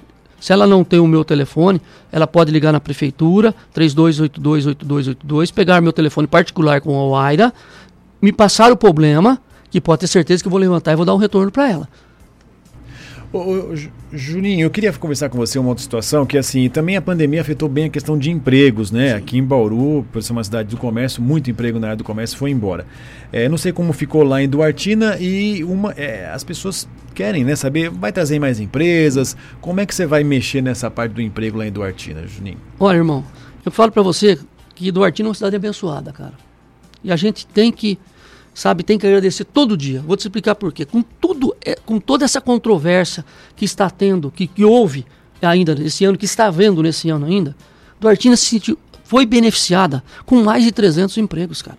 se 0.43 0.51
ela 0.51 0.67
não 0.67 0.83
tem 0.83 0.99
o 0.99 1.07
meu 1.07 1.23
telefone, 1.23 1.81
ela 2.11 2.27
pode 2.27 2.51
ligar 2.51 2.73
na 2.73 2.79
prefeitura, 2.81 3.55
32828282, 3.73 5.53
pegar 5.53 5.79
meu 5.79 5.93
telefone 5.93 6.27
particular 6.27 6.81
com 6.81 6.99
a 6.99 7.03
Oaira, 7.05 7.53
me 8.21 8.33
passar 8.33 8.69
o 8.69 8.75
problema, 8.75 9.39
que 9.71 9.79
pode 9.79 10.01
ter 10.01 10.07
certeza 10.07 10.43
que 10.43 10.47
eu 10.47 10.51
vou 10.51 10.59
levantar 10.59 10.91
e 10.91 10.97
vou 10.97 11.05
dar 11.05 11.13
um 11.13 11.17
retorno 11.17 11.49
para 11.49 11.69
ela. 11.69 11.87
Ô, 13.33 13.39
ô, 13.39 13.75
Juninho, 14.11 14.67
eu 14.67 14.69
queria 14.69 14.93
conversar 14.93 15.27
com 15.27 15.39
você 15.39 15.57
uma 15.57 15.69
outra 15.69 15.81
situação, 15.81 16.23
que 16.23 16.37
assim, 16.37 16.69
também 16.69 16.95
a 16.95 17.01
pandemia 17.01 17.41
afetou 17.41 17.67
bem 17.67 17.85
a 17.85 17.89
questão 17.89 18.15
de 18.15 18.29
empregos, 18.29 18.91
né? 18.91 19.09
Sim. 19.09 19.15
Aqui 19.15 19.37
em 19.39 19.43
Bauru, 19.43 20.05
por 20.11 20.21
ser 20.21 20.33
uma 20.33 20.43
cidade 20.43 20.69
do 20.69 20.77
comércio, 20.77 21.19
muito 21.19 21.49
emprego 21.49 21.79
na 21.79 21.87
área 21.87 21.97
do 21.97 22.03
comércio 22.03 22.37
foi 22.37 22.51
embora. 22.51 22.85
É, 23.31 23.49
não 23.49 23.57
sei 23.57 23.71
como 23.71 23.91
ficou 23.91 24.23
lá 24.23 24.39
em 24.39 24.47
Duartina 24.47 25.17
e 25.19 25.63
uma, 25.63 25.93
é, 25.93 26.29
as 26.31 26.43
pessoas 26.43 26.87
querem 27.15 27.43
né, 27.43 27.55
saber, 27.55 27.89
vai 27.89 28.11
trazer 28.11 28.37
mais 28.37 28.59
empresas, 28.59 29.35
como 29.59 29.79
é 29.79 29.85
que 29.87 29.95
você 29.95 30.05
vai 30.05 30.23
mexer 30.23 30.61
nessa 30.61 30.91
parte 30.91 31.13
do 31.13 31.21
emprego 31.21 31.57
lá 31.57 31.65
em 31.65 31.71
Duartina, 31.71 32.27
Juninho? 32.27 32.59
Olha, 32.79 32.97
irmão, 32.97 33.25
eu 33.65 33.71
falo 33.71 33.91
para 33.91 34.03
você 34.03 34.37
que 34.75 34.91
Duartina 34.91 35.27
é 35.27 35.29
uma 35.29 35.35
cidade 35.35 35.55
abençoada, 35.55 36.13
cara. 36.13 36.33
E 37.03 37.11
a 37.11 37.15
gente 37.15 37.47
tem 37.47 37.71
que 37.71 37.97
sabe, 38.53 38.83
tem 38.83 38.97
que 38.97 39.07
agradecer 39.07 39.43
todo 39.45 39.75
dia. 39.75 40.01
Vou 40.01 40.15
te 40.15 40.21
explicar 40.21 40.55
por 40.55 40.71
quê. 40.71 40.85
Com 40.85 41.01
tudo, 41.01 41.55
é, 41.65 41.75
com 41.75 41.99
toda 41.99 42.25
essa 42.25 42.39
controvérsia 42.39 43.25
que 43.55 43.65
está 43.65 43.89
tendo, 43.89 44.29
que, 44.31 44.47
que 44.47 44.63
houve 44.63 45.05
ainda 45.41 45.75
nesse 45.75 46.05
ano, 46.05 46.17
que 46.17 46.25
está 46.25 46.47
havendo 46.47 46.81
nesse 46.81 47.09
ano 47.09 47.25
ainda, 47.25 47.55
Duartina 47.99 48.35
se 48.35 48.45
sentiu, 48.45 48.77
foi 49.03 49.25
beneficiada 49.25 50.03
com 50.25 50.43
mais 50.43 50.63
de 50.63 50.71
300 50.71 51.17
empregos, 51.17 51.61
cara. 51.61 51.77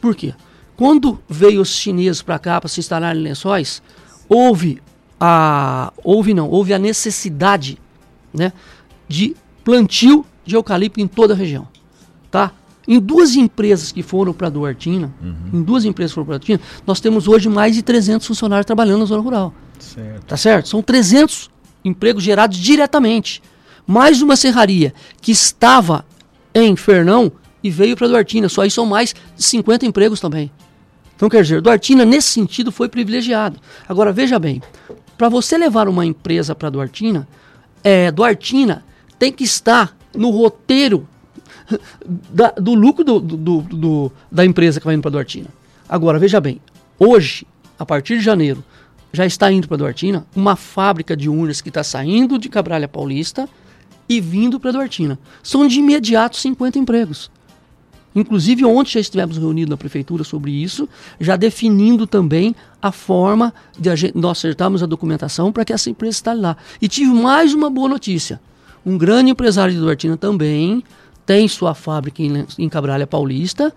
Por 0.00 0.14
quê? 0.14 0.34
Quando 0.76 1.18
veio 1.28 1.60
os 1.60 1.70
chineses 1.70 2.22
para 2.22 2.38
cá 2.38 2.60
para 2.60 2.68
se 2.68 2.80
instalar 2.80 3.16
em 3.16 3.20
Lençóis, 3.20 3.82
houve 4.28 4.80
a 5.18 5.92
houve 6.04 6.34
não, 6.34 6.48
houve 6.50 6.74
a 6.74 6.78
necessidade, 6.78 7.78
né, 8.32 8.52
de 9.08 9.34
plantio 9.64 10.24
de 10.44 10.54
eucalipto 10.54 11.00
em 11.00 11.08
toda 11.08 11.32
a 11.32 11.36
região, 11.36 11.66
tá? 12.30 12.52
Em 12.88 13.00
duas 13.00 13.34
empresas 13.34 13.90
que 13.90 14.02
foram 14.02 14.32
para 14.32 14.48
Duartina, 14.48 15.12
uhum. 15.20 15.60
em 15.60 15.62
duas 15.62 15.84
empresas 15.84 16.12
que 16.12 16.14
foram 16.14 16.26
para 16.26 16.38
Duartina, 16.38 16.60
nós 16.86 17.00
temos 17.00 17.26
hoje 17.26 17.48
mais 17.48 17.74
de 17.74 17.82
300 17.82 18.26
funcionários 18.26 18.66
trabalhando 18.66 19.00
na 19.00 19.04
zona 19.06 19.22
rural. 19.22 19.54
Certo. 19.78 20.26
Tá 20.26 20.36
certo? 20.36 20.68
São 20.68 20.82
300 20.82 21.50
empregos 21.84 22.22
gerados 22.22 22.56
diretamente. 22.56 23.42
Mais 23.86 24.22
uma 24.22 24.36
serraria 24.36 24.94
que 25.20 25.32
estava 25.32 26.04
em 26.54 26.74
Fernão 26.76 27.32
e 27.62 27.70
veio 27.70 27.96
para 27.96 28.08
Duartina. 28.08 28.48
Só 28.48 28.62
aí 28.62 28.70
são 28.70 28.86
mais 28.86 29.14
de 29.36 29.42
50 29.42 29.86
empregos 29.86 30.20
também. 30.20 30.50
Então, 31.14 31.28
quer 31.28 31.42
dizer, 31.42 31.60
Duartina, 31.60 32.04
nesse 32.04 32.28
sentido, 32.28 32.70
foi 32.70 32.88
privilegiado. 32.88 33.58
Agora, 33.88 34.12
veja 34.12 34.38
bem, 34.38 34.60
para 35.16 35.28
você 35.28 35.56
levar 35.56 35.88
uma 35.88 36.04
empresa 36.04 36.54
para 36.54 36.68
Duartina, 36.68 37.26
é, 37.82 38.10
Duartina 38.10 38.84
tem 39.18 39.32
que 39.32 39.44
estar 39.44 39.96
no 40.14 40.30
roteiro 40.30 41.08
da, 42.08 42.50
do 42.52 42.74
lucro 42.74 43.04
do, 43.04 43.20
do, 43.20 43.62
do, 43.62 44.12
da 44.30 44.44
empresa 44.44 44.80
que 44.80 44.86
vai 44.86 44.94
indo 44.94 45.02
para 45.02 45.10
Duartina. 45.10 45.48
Agora, 45.88 46.18
veja 46.18 46.40
bem, 46.40 46.60
hoje, 46.98 47.46
a 47.78 47.84
partir 47.84 48.18
de 48.18 48.24
janeiro, 48.24 48.64
já 49.12 49.24
está 49.24 49.50
indo 49.50 49.68
para 49.68 49.76
Duartina 49.76 50.26
uma 50.34 50.56
fábrica 50.56 51.16
de 51.16 51.28
urnas 51.28 51.60
que 51.60 51.68
está 51.68 51.82
saindo 51.82 52.38
de 52.38 52.48
Cabralha 52.48 52.88
Paulista 52.88 53.48
e 54.08 54.20
vindo 54.20 54.60
para 54.60 54.72
Duartina. 54.72 55.18
São 55.42 55.66
de 55.66 55.78
imediato 55.78 56.36
50 56.36 56.78
empregos. 56.78 57.30
Inclusive, 58.14 58.64
ontem 58.64 58.92
já 58.92 59.00
estivemos 59.00 59.36
reunidos 59.36 59.68
na 59.68 59.76
prefeitura 59.76 60.24
sobre 60.24 60.50
isso, 60.50 60.88
já 61.20 61.36
definindo 61.36 62.06
também 62.06 62.56
a 62.80 62.90
forma 62.90 63.52
de 63.78 63.90
a 63.90 63.94
gente, 63.94 64.16
nós 64.16 64.38
acertarmos 64.38 64.82
a 64.82 64.86
documentação 64.86 65.52
para 65.52 65.66
que 65.66 65.72
essa 65.72 65.90
empresa 65.90 66.16
esteja 66.16 66.36
lá. 66.36 66.56
E 66.80 66.88
tive 66.88 67.12
mais 67.12 67.52
uma 67.52 67.68
boa 67.68 67.90
notícia. 67.90 68.40
Um 68.86 68.96
grande 68.96 69.32
empresário 69.32 69.74
de 69.74 69.80
Duartina 69.80 70.16
também 70.16 70.82
tem 71.26 71.46
sua 71.48 71.74
fábrica 71.74 72.22
em, 72.22 72.46
em 72.58 72.68
Cabralha 72.68 73.06
Paulista 73.06 73.74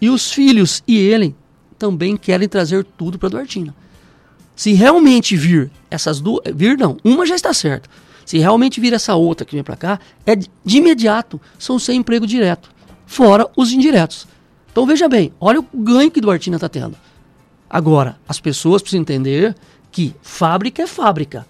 e 0.00 0.08
os 0.08 0.30
filhos 0.30 0.82
e 0.86 0.96
ele 0.96 1.34
também 1.78 2.16
querem 2.16 2.48
trazer 2.48 2.84
tudo 2.84 3.18
para 3.18 3.30
Duartina. 3.30 3.74
Se 4.54 4.74
realmente 4.74 5.36
vir 5.36 5.70
essas 5.90 6.20
duas, 6.20 6.42
vir 6.54 6.78
não, 6.78 6.96
uma 7.02 7.26
já 7.26 7.34
está 7.34 7.52
certa. 7.52 7.88
Se 8.24 8.38
realmente 8.38 8.80
vir 8.80 8.92
essa 8.92 9.14
outra 9.16 9.44
que 9.44 9.54
vem 9.54 9.64
para 9.64 9.76
cá, 9.76 9.98
é 10.24 10.36
de, 10.36 10.48
imediato, 10.66 11.40
são 11.58 11.78
sem 11.78 11.98
emprego 11.98 12.26
direto 12.26 12.70
fora 13.12 13.46
os 13.54 13.72
indiretos. 13.72 14.26
Então 14.70 14.86
veja 14.86 15.06
bem, 15.06 15.32
olha 15.38 15.60
o 15.60 15.66
ganho 15.74 16.10
que 16.10 16.20
Duartina 16.20 16.56
está 16.56 16.68
tendo. 16.68 16.96
Agora, 17.68 18.16
as 18.26 18.40
pessoas 18.40 18.80
precisam 18.80 19.02
entender 19.02 19.54
que 19.90 20.14
fábrica 20.22 20.82
é 20.82 20.86
fábrica. 20.86 21.46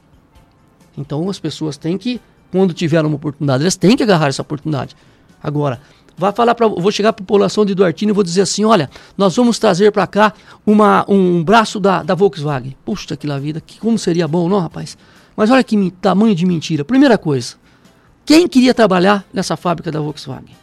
Então 0.99 1.31
as 1.31 1.39
pessoas 1.39 1.77
têm 1.77 1.97
que, 1.97 2.21
quando 2.51 2.75
tiver 2.75 3.05
uma 3.05 3.15
oportunidade, 3.15 3.63
elas 3.63 3.77
têm 3.77 3.97
que 3.97 4.03
agarrar 4.03 4.27
essa 4.27 4.43
oportunidade. 4.43 4.97
Agora, 5.43 5.81
vai 6.17 6.33
falar 6.33 6.55
para, 6.55 6.69
vou 6.69 6.93
chegar 6.93 7.13
para 7.13 7.23
a 7.23 7.27
população 7.27 7.65
de 7.65 7.75
Duartina 7.75 8.13
e 8.13 8.15
vou 8.15 8.25
dizer 8.25 8.43
assim, 8.43 8.65
olha, 8.65 8.89
nós 9.17 9.35
vamos 9.35 9.59
trazer 9.59 9.91
para 9.91 10.07
cá 10.07 10.33
uma, 10.65 11.05
um 11.09 11.43
braço 11.43 11.81
da, 11.81 12.03
da 12.03 12.15
Volkswagen. 12.15 12.77
Puxa, 12.85 13.17
que 13.17 13.27
lá 13.27 13.39
vida, 13.39 13.61
que 13.61 13.79
como 13.79 13.99
seria 13.99 14.29
bom, 14.29 14.49
não, 14.49 14.61
rapaz? 14.61 14.97
Mas 15.37 15.51
olha 15.51 15.65
que 15.65 15.91
tamanho 16.01 16.35
de 16.35 16.47
mentira. 16.47 16.85
Primeira 16.85 17.17
coisa, 17.17 17.55
quem 18.25 18.47
queria 18.47 18.75
trabalhar 18.75 19.25
nessa 19.33 19.57
fábrica 19.57 19.91
da 19.91 20.01
Volkswagen? 20.01 20.63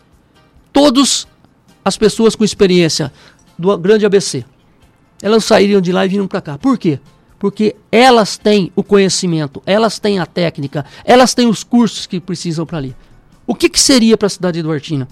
todas 0.71 1.27
as 1.83 1.97
pessoas 1.97 2.35
com 2.35 2.43
experiência 2.43 3.11
do 3.57 3.77
grande 3.77 4.05
ABC. 4.05 4.45
Elas 5.21 5.43
sairiam 5.43 5.81
de 5.81 5.91
lá 5.91 6.05
e 6.05 6.09
viram 6.09 6.27
para 6.27 6.41
cá. 6.41 6.57
Por 6.57 6.77
quê? 6.77 6.99
Porque 7.37 7.75
elas 7.91 8.37
têm 8.37 8.71
o 8.75 8.83
conhecimento, 8.83 9.61
elas 9.65 9.99
têm 9.99 10.19
a 10.19 10.25
técnica, 10.25 10.85
elas 11.03 11.33
têm 11.33 11.47
os 11.47 11.63
cursos 11.63 12.05
que 12.05 12.19
precisam 12.19 12.65
para 12.65 12.77
ali. 12.77 12.95
O 13.49 13.55
que, 13.55 13.67
que 13.67 13.79
seria 13.79 14.15
para 14.15 14.27
a 14.27 14.29
cidade 14.29 14.59
de 14.59 14.61
Duartina? 14.61 15.07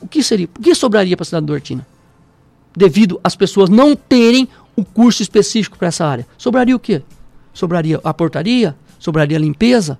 O 0.00 0.08
que 0.08 0.22
seria? 0.22 0.48
O 0.58 0.62
que 0.62 0.74
sobraria 0.74 1.14
para 1.14 1.22
a 1.22 1.26
cidade 1.26 1.42
de 1.42 1.48
Duartina? 1.48 1.86
Devido 2.74 3.20
às 3.22 3.36
pessoas 3.36 3.68
não 3.68 3.94
terem 3.94 4.48
o 4.74 4.82
curso 4.82 5.20
específico 5.22 5.76
para 5.76 5.88
essa 5.88 6.06
área. 6.06 6.26
Sobraria 6.38 6.74
o 6.74 6.78
quê? 6.78 7.02
Sobraria 7.52 8.00
a 8.02 8.14
portaria? 8.14 8.74
Sobraria 8.98 9.36
a 9.36 9.40
limpeza? 9.40 9.98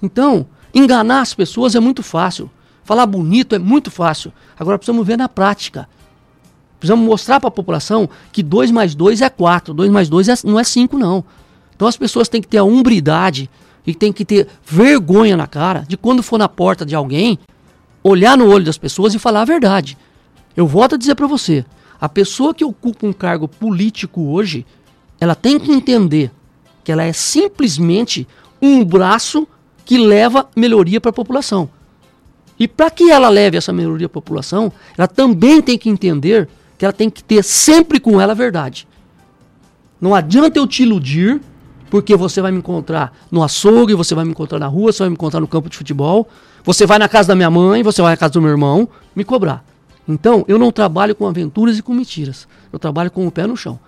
Então, 0.00 0.46
enganar 0.72 1.22
as 1.22 1.34
pessoas 1.34 1.74
é 1.74 1.80
muito 1.80 2.04
fácil. 2.04 2.48
Falar 2.84 3.04
bonito 3.04 3.52
é 3.52 3.58
muito 3.58 3.90
fácil. 3.90 4.32
Agora 4.56 4.78
precisamos 4.78 5.04
ver 5.04 5.18
na 5.18 5.28
prática. 5.28 5.88
Precisamos 6.78 7.04
mostrar 7.04 7.40
para 7.40 7.48
a 7.48 7.50
população 7.50 8.08
que 8.30 8.44
2 8.44 8.70
mais 8.70 8.94
2 8.94 9.22
é 9.22 9.28
4, 9.28 9.74
2 9.74 9.90
mais 9.90 10.08
2 10.08 10.28
é, 10.28 10.34
não 10.44 10.56
é 10.56 10.62
5, 10.62 10.96
não. 10.96 11.24
Então 11.74 11.88
as 11.88 11.96
pessoas 11.96 12.28
têm 12.28 12.40
que 12.40 12.46
ter 12.46 12.58
a 12.58 12.64
umbridade 12.64 13.50
e 13.88 13.94
têm 13.94 14.12
que 14.12 14.22
ter 14.22 14.46
vergonha 14.66 15.34
na 15.34 15.46
cara 15.46 15.82
de 15.88 15.96
quando 15.96 16.22
for 16.22 16.38
na 16.38 16.46
porta 16.46 16.84
de 16.84 16.94
alguém, 16.94 17.38
olhar 18.04 18.36
no 18.36 18.46
olho 18.46 18.66
das 18.66 18.76
pessoas 18.76 19.14
e 19.14 19.18
falar 19.18 19.40
a 19.40 19.46
verdade. 19.46 19.96
Eu 20.54 20.66
volto 20.66 20.94
a 20.94 20.98
dizer 20.98 21.14
para 21.14 21.26
você, 21.26 21.64
a 21.98 22.06
pessoa 22.06 22.52
que 22.52 22.62
ocupa 22.62 23.06
um 23.06 23.14
cargo 23.14 23.48
político 23.48 24.28
hoje, 24.28 24.66
ela 25.18 25.34
tem 25.34 25.58
que 25.58 25.72
entender 25.72 26.30
que 26.84 26.92
ela 26.92 27.02
é 27.02 27.14
simplesmente 27.14 28.28
um 28.60 28.84
braço 28.84 29.48
que 29.86 29.96
leva 29.96 30.50
melhoria 30.54 31.00
para 31.00 31.08
a 31.08 31.14
população. 31.14 31.70
E 32.58 32.68
para 32.68 32.90
que 32.90 33.10
ela 33.10 33.30
leve 33.30 33.56
essa 33.56 33.72
melhoria 33.72 34.04
à 34.06 34.10
população, 34.10 34.70
ela 34.98 35.08
também 35.08 35.62
tem 35.62 35.78
que 35.78 35.88
entender 35.88 36.46
que 36.76 36.84
ela 36.84 36.92
tem 36.92 37.08
que 37.08 37.24
ter 37.24 37.42
sempre 37.42 37.98
com 37.98 38.20
ela 38.20 38.32
a 38.32 38.36
verdade. 38.36 38.86
Não 39.98 40.14
adianta 40.14 40.58
eu 40.58 40.66
te 40.66 40.82
iludir, 40.82 41.40
porque 41.90 42.16
você 42.16 42.40
vai 42.40 42.50
me 42.50 42.58
encontrar 42.58 43.12
no 43.30 43.42
açougue, 43.42 43.94
você 43.94 44.14
vai 44.14 44.24
me 44.24 44.30
encontrar 44.30 44.58
na 44.58 44.66
rua, 44.66 44.92
você 44.92 45.00
vai 45.00 45.08
me 45.08 45.14
encontrar 45.14 45.40
no 45.40 45.48
campo 45.48 45.68
de 45.68 45.76
futebol, 45.76 46.28
você 46.64 46.86
vai 46.86 46.98
na 46.98 47.08
casa 47.08 47.28
da 47.28 47.34
minha 47.34 47.50
mãe, 47.50 47.82
você 47.82 48.02
vai 48.02 48.12
na 48.12 48.16
casa 48.16 48.34
do 48.34 48.42
meu 48.42 48.50
irmão, 48.50 48.88
me 49.14 49.24
cobrar. 49.24 49.64
Então, 50.06 50.44
eu 50.48 50.58
não 50.58 50.72
trabalho 50.72 51.14
com 51.14 51.26
aventuras 51.26 51.78
e 51.78 51.82
com 51.82 51.92
mentiras. 51.92 52.48
Eu 52.72 52.78
trabalho 52.78 53.10
com 53.10 53.26
o 53.26 53.30
pé 53.30 53.46
no 53.46 53.56
chão. 53.56 53.78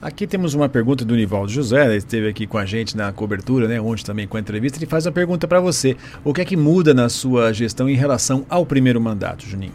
Aqui 0.00 0.28
temos 0.28 0.54
uma 0.54 0.68
pergunta 0.68 1.04
do 1.04 1.16
Nivaldo 1.16 1.50
José, 1.50 1.84
ele 1.84 1.96
esteve 1.96 2.28
aqui 2.28 2.46
com 2.46 2.56
a 2.56 2.64
gente 2.64 2.96
na 2.96 3.12
cobertura, 3.12 3.66
né, 3.66 3.80
ontem 3.80 4.04
também 4.04 4.28
com 4.28 4.36
a 4.36 4.40
entrevista. 4.40 4.78
Ele 4.78 4.86
faz 4.86 5.06
uma 5.06 5.12
pergunta 5.12 5.48
para 5.48 5.60
você: 5.60 5.96
o 6.22 6.32
que 6.32 6.40
é 6.40 6.44
que 6.44 6.56
muda 6.56 6.94
na 6.94 7.08
sua 7.08 7.52
gestão 7.52 7.88
em 7.88 7.96
relação 7.96 8.46
ao 8.48 8.64
primeiro 8.64 9.00
mandato, 9.00 9.44
Juninho? 9.44 9.72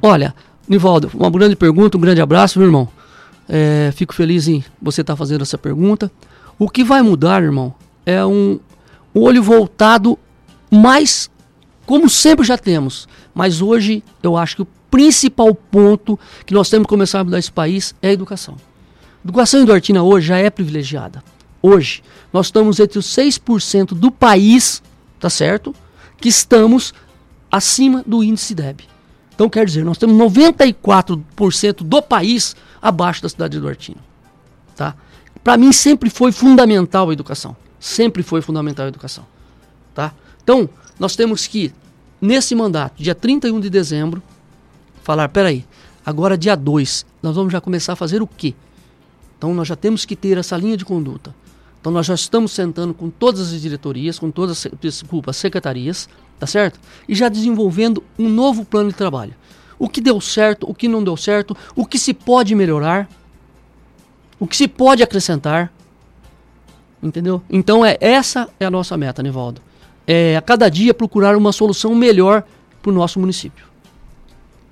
Olha, 0.00 0.32
Nivaldo, 0.68 1.10
uma 1.12 1.28
grande 1.28 1.56
pergunta, 1.56 1.98
um 1.98 2.00
grande 2.00 2.20
abraço, 2.20 2.58
meu 2.60 2.68
irmão. 2.68 2.88
É, 3.48 3.90
fico 3.96 4.14
feliz 4.14 4.46
em 4.46 4.62
você 4.80 5.00
estar 5.00 5.14
tá 5.14 5.16
fazendo 5.16 5.42
essa 5.42 5.58
pergunta. 5.58 6.08
O 6.58 6.68
que 6.68 6.82
vai 6.82 7.02
mudar, 7.02 7.42
irmão, 7.42 7.74
é 8.04 8.24
um, 8.24 8.58
olho 9.14 9.42
voltado 9.42 10.18
mais, 10.70 11.30
como 11.86 12.08
sempre 12.08 12.44
já 12.44 12.58
temos, 12.58 13.08
mas 13.34 13.60
hoje 13.60 14.02
eu 14.22 14.36
acho 14.36 14.56
que 14.56 14.62
o 14.62 14.68
principal 14.90 15.54
ponto 15.54 16.18
que 16.46 16.54
nós 16.54 16.68
temos 16.68 16.86
que 16.86 16.90
começar 16.90 17.20
a 17.20 17.24
mudar 17.24 17.38
esse 17.38 17.52
país 17.52 17.94
é 18.02 18.08
a 18.08 18.12
educação. 18.12 18.56
Educação 19.24 19.60
endortina 19.60 20.02
hoje 20.02 20.28
já 20.28 20.38
é 20.38 20.48
privilegiada. 20.48 21.22
Hoje, 21.60 22.02
nós 22.32 22.46
estamos 22.46 22.78
entre 22.78 22.98
os 22.98 23.06
6% 23.06 23.88
do 23.88 24.10
país, 24.10 24.82
tá 25.18 25.28
certo? 25.28 25.74
Que 26.20 26.28
estamos 26.28 26.94
acima 27.50 28.02
do 28.06 28.22
índice 28.22 28.54
DEB. 28.54 28.84
Então, 29.34 29.48
quer 29.48 29.66
dizer, 29.66 29.84
nós 29.84 29.98
temos 29.98 30.16
94% 30.16 31.82
do 31.82 32.02
país 32.02 32.56
abaixo 32.80 33.22
da 33.22 33.28
cidade 33.28 33.52
de 33.52 33.60
Duartina. 33.60 34.00
Tá? 34.74 34.94
Para 35.42 35.56
mim, 35.56 35.72
sempre 35.72 36.10
foi 36.10 36.32
fundamental 36.32 37.10
a 37.10 37.12
educação. 37.12 37.56
Sempre 37.80 38.22
foi 38.22 38.42
fundamental 38.42 38.86
a 38.86 38.88
educação. 38.88 39.24
Tá? 39.94 40.12
Então, 40.42 40.68
nós 40.98 41.14
temos 41.16 41.46
que, 41.46 41.72
nesse 42.20 42.54
mandato, 42.54 43.02
dia 43.02 43.14
31 43.14 43.60
de 43.60 43.70
dezembro, 43.70 44.22
falar: 45.02 45.28
peraí, 45.28 45.64
agora 46.04 46.36
dia 46.36 46.56
2, 46.56 47.06
nós 47.22 47.36
vamos 47.36 47.52
já 47.52 47.60
começar 47.60 47.94
a 47.94 47.96
fazer 47.96 48.20
o 48.20 48.26
quê? 48.26 48.54
Então 49.38 49.54
nós 49.54 49.68
já 49.68 49.76
temos 49.76 50.04
que 50.04 50.16
ter 50.16 50.36
essa 50.36 50.56
linha 50.56 50.76
de 50.76 50.84
conduta. 50.84 51.34
Então 51.80 51.92
nós 51.92 52.04
já 52.04 52.14
estamos 52.14 52.50
sentando 52.52 52.92
com 52.92 53.08
todas 53.08 53.52
as 53.52 53.62
diretorias, 53.62 54.18
com 54.18 54.30
todas 54.30 54.66
as 54.66 54.72
desculpa, 54.80 55.32
secretarias, 55.32 56.08
tá 56.38 56.46
certo? 56.46 56.78
E 57.08 57.14
já 57.14 57.28
desenvolvendo 57.28 58.02
um 58.18 58.28
novo 58.28 58.64
plano 58.64 58.90
de 58.90 58.96
trabalho. 58.96 59.34
O 59.78 59.88
que 59.88 60.00
deu 60.00 60.20
certo, 60.20 60.68
o 60.68 60.74
que 60.74 60.88
não 60.88 61.04
deu 61.04 61.16
certo, 61.16 61.56
o 61.76 61.86
que 61.86 61.98
se 61.98 62.12
pode 62.12 62.52
melhorar, 62.54 63.08
o 64.38 64.46
que 64.46 64.56
se 64.56 64.68
pode 64.68 65.02
acrescentar. 65.02 65.72
Entendeu? 67.02 67.42
Então 67.48 67.84
é 67.84 67.96
essa 68.00 68.48
é 68.58 68.66
a 68.66 68.70
nossa 68.70 68.96
meta, 68.96 69.22
Nivaldo. 69.22 69.60
É 70.06 70.36
a 70.36 70.42
cada 70.42 70.68
dia 70.68 70.92
procurar 70.92 71.36
uma 71.36 71.52
solução 71.52 71.94
melhor 71.94 72.42
para 72.82 72.90
o 72.90 72.94
nosso 72.94 73.20
município. 73.20 73.66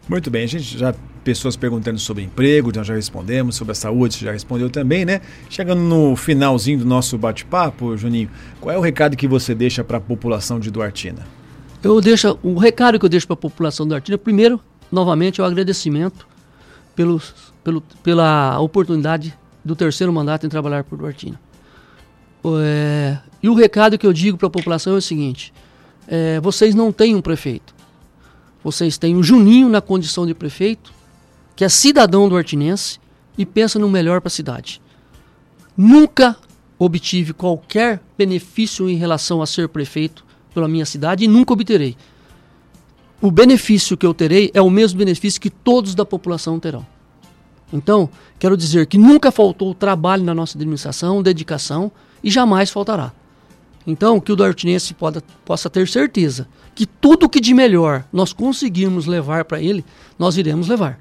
Muito 0.08 0.30
bem, 0.30 0.44
a 0.44 0.48
gente 0.48 0.78
já 0.78 0.94
pessoas 1.26 1.56
perguntando 1.56 1.98
sobre 1.98 2.22
emprego, 2.22 2.70
nós 2.72 2.86
já 2.86 2.94
respondemos, 2.94 3.56
sobre 3.56 3.72
a 3.72 3.74
saúde, 3.74 4.24
já 4.24 4.30
respondeu 4.30 4.70
também, 4.70 5.04
né? 5.04 5.20
Chegando 5.50 5.80
no 5.80 6.14
finalzinho 6.14 6.78
do 6.78 6.84
nosso 6.84 7.18
bate-papo, 7.18 7.96
Juninho, 7.96 8.30
qual 8.60 8.72
é 8.72 8.78
o 8.78 8.80
recado 8.80 9.16
que 9.16 9.26
você 9.26 9.52
deixa 9.52 9.82
para 9.82 9.98
a 9.98 10.00
população 10.00 10.60
de 10.60 10.70
Duartina? 10.70 11.26
Eu 11.82 12.00
deixo, 12.00 12.38
o 12.44 12.56
recado 12.56 12.96
que 12.96 13.04
eu 13.04 13.08
deixo 13.08 13.26
para 13.26 13.34
a 13.34 13.36
população 13.36 13.84
de 13.84 13.90
Duartina, 13.90 14.16
primeiro, 14.16 14.60
novamente, 14.90 15.40
é 15.40 15.44
o 15.44 15.46
agradecimento 15.46 16.28
pelos, 16.94 17.34
pelo, 17.64 17.80
pela 18.04 18.60
oportunidade 18.60 19.36
do 19.66 19.76
terceiro 19.76 20.12
mandato 20.12 20.46
em 20.46 20.48
trabalhar 20.48 20.84
por 20.84 20.96
Duartina. 20.96 21.38
É, 22.62 23.18
e 23.42 23.48
o 23.48 23.54
recado 23.54 23.98
que 23.98 24.06
eu 24.06 24.12
digo 24.12 24.38
para 24.38 24.46
a 24.46 24.50
população 24.50 24.94
é 24.94 24.98
o 24.98 25.02
seguinte: 25.02 25.52
é, 26.06 26.40
vocês 26.40 26.74
não 26.74 26.92
têm 26.92 27.14
um 27.14 27.20
prefeito. 27.20 27.74
Vocês 28.62 28.96
têm 28.96 29.16
o 29.16 29.22
Juninho 29.22 29.68
na 29.68 29.80
condição 29.80 30.26
de 30.26 30.34
prefeito 30.34 30.92
que 31.56 31.64
é 31.64 31.68
cidadão 31.68 32.28
do 32.28 32.36
Artinense 32.36 33.00
e 33.36 33.46
pensa 33.46 33.78
no 33.78 33.88
melhor 33.88 34.20
para 34.20 34.28
a 34.28 34.30
cidade. 34.30 34.80
Nunca 35.74 36.36
obtive 36.78 37.32
qualquer 37.32 38.02
benefício 38.16 38.88
em 38.88 38.96
relação 38.96 39.40
a 39.40 39.46
ser 39.46 39.68
prefeito 39.68 40.24
pela 40.52 40.68
minha 40.68 40.84
cidade 40.84 41.24
e 41.24 41.28
nunca 41.28 41.54
obterei. 41.54 41.96
o 43.22 43.30
benefício 43.30 43.96
que 43.96 44.04
eu 44.04 44.12
terei 44.12 44.50
é 44.52 44.60
o 44.60 44.68
mesmo 44.68 44.98
benefício 44.98 45.40
que 45.40 45.48
todos 45.48 45.94
da 45.94 46.04
população 46.04 46.60
terão. 46.60 46.86
Então, 47.72 48.08
quero 48.38 48.56
dizer 48.56 48.86
que 48.86 48.96
nunca 48.96 49.30
faltou 49.30 49.74
trabalho 49.74 50.22
na 50.22 50.34
nossa 50.34 50.56
administração, 50.56 51.22
dedicação 51.22 51.90
e 52.22 52.30
jamais 52.30 52.70
faltará. 52.70 53.12
Então, 53.86 54.20
que 54.20 54.32
o 54.32 54.36
duartinense 54.36 54.94
poda, 54.94 55.22
possa 55.44 55.70
ter 55.70 55.86
certeza 55.88 56.48
que 56.74 56.86
tudo 56.86 57.28
que 57.28 57.40
de 57.40 57.54
melhor 57.54 58.04
nós 58.12 58.32
conseguirmos 58.32 59.06
levar 59.06 59.44
para 59.44 59.60
ele, 59.60 59.84
nós 60.18 60.36
iremos 60.36 60.68
levar. 60.68 61.00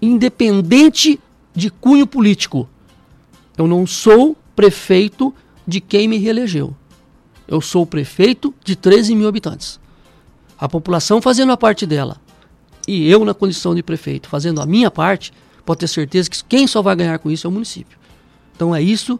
Independente 0.00 1.18
de 1.54 1.70
cunho 1.70 2.06
político. 2.06 2.68
Eu 3.56 3.66
não 3.66 3.86
sou 3.86 4.36
prefeito 4.54 5.34
de 5.66 5.80
quem 5.80 6.08
me 6.08 6.18
reelegeu. 6.18 6.74
Eu 7.46 7.60
sou 7.60 7.86
prefeito 7.86 8.52
de 8.64 8.74
13 8.74 9.14
mil 9.14 9.28
habitantes. 9.28 9.80
A 10.58 10.68
população 10.68 11.20
fazendo 11.20 11.52
a 11.52 11.56
parte 11.56 11.86
dela 11.86 12.20
e 12.86 13.08
eu, 13.08 13.24
na 13.24 13.34
condição 13.34 13.74
de 13.74 13.82
prefeito, 13.82 14.28
fazendo 14.28 14.60
a 14.60 14.66
minha 14.66 14.90
parte, 14.90 15.32
pode 15.64 15.80
ter 15.80 15.88
certeza 15.88 16.28
que 16.28 16.42
quem 16.44 16.66
só 16.66 16.82
vai 16.82 16.96
ganhar 16.96 17.18
com 17.18 17.30
isso 17.30 17.46
é 17.46 17.48
o 17.48 17.52
município. 17.52 17.98
Então 18.54 18.74
é 18.74 18.80
isso 18.80 19.18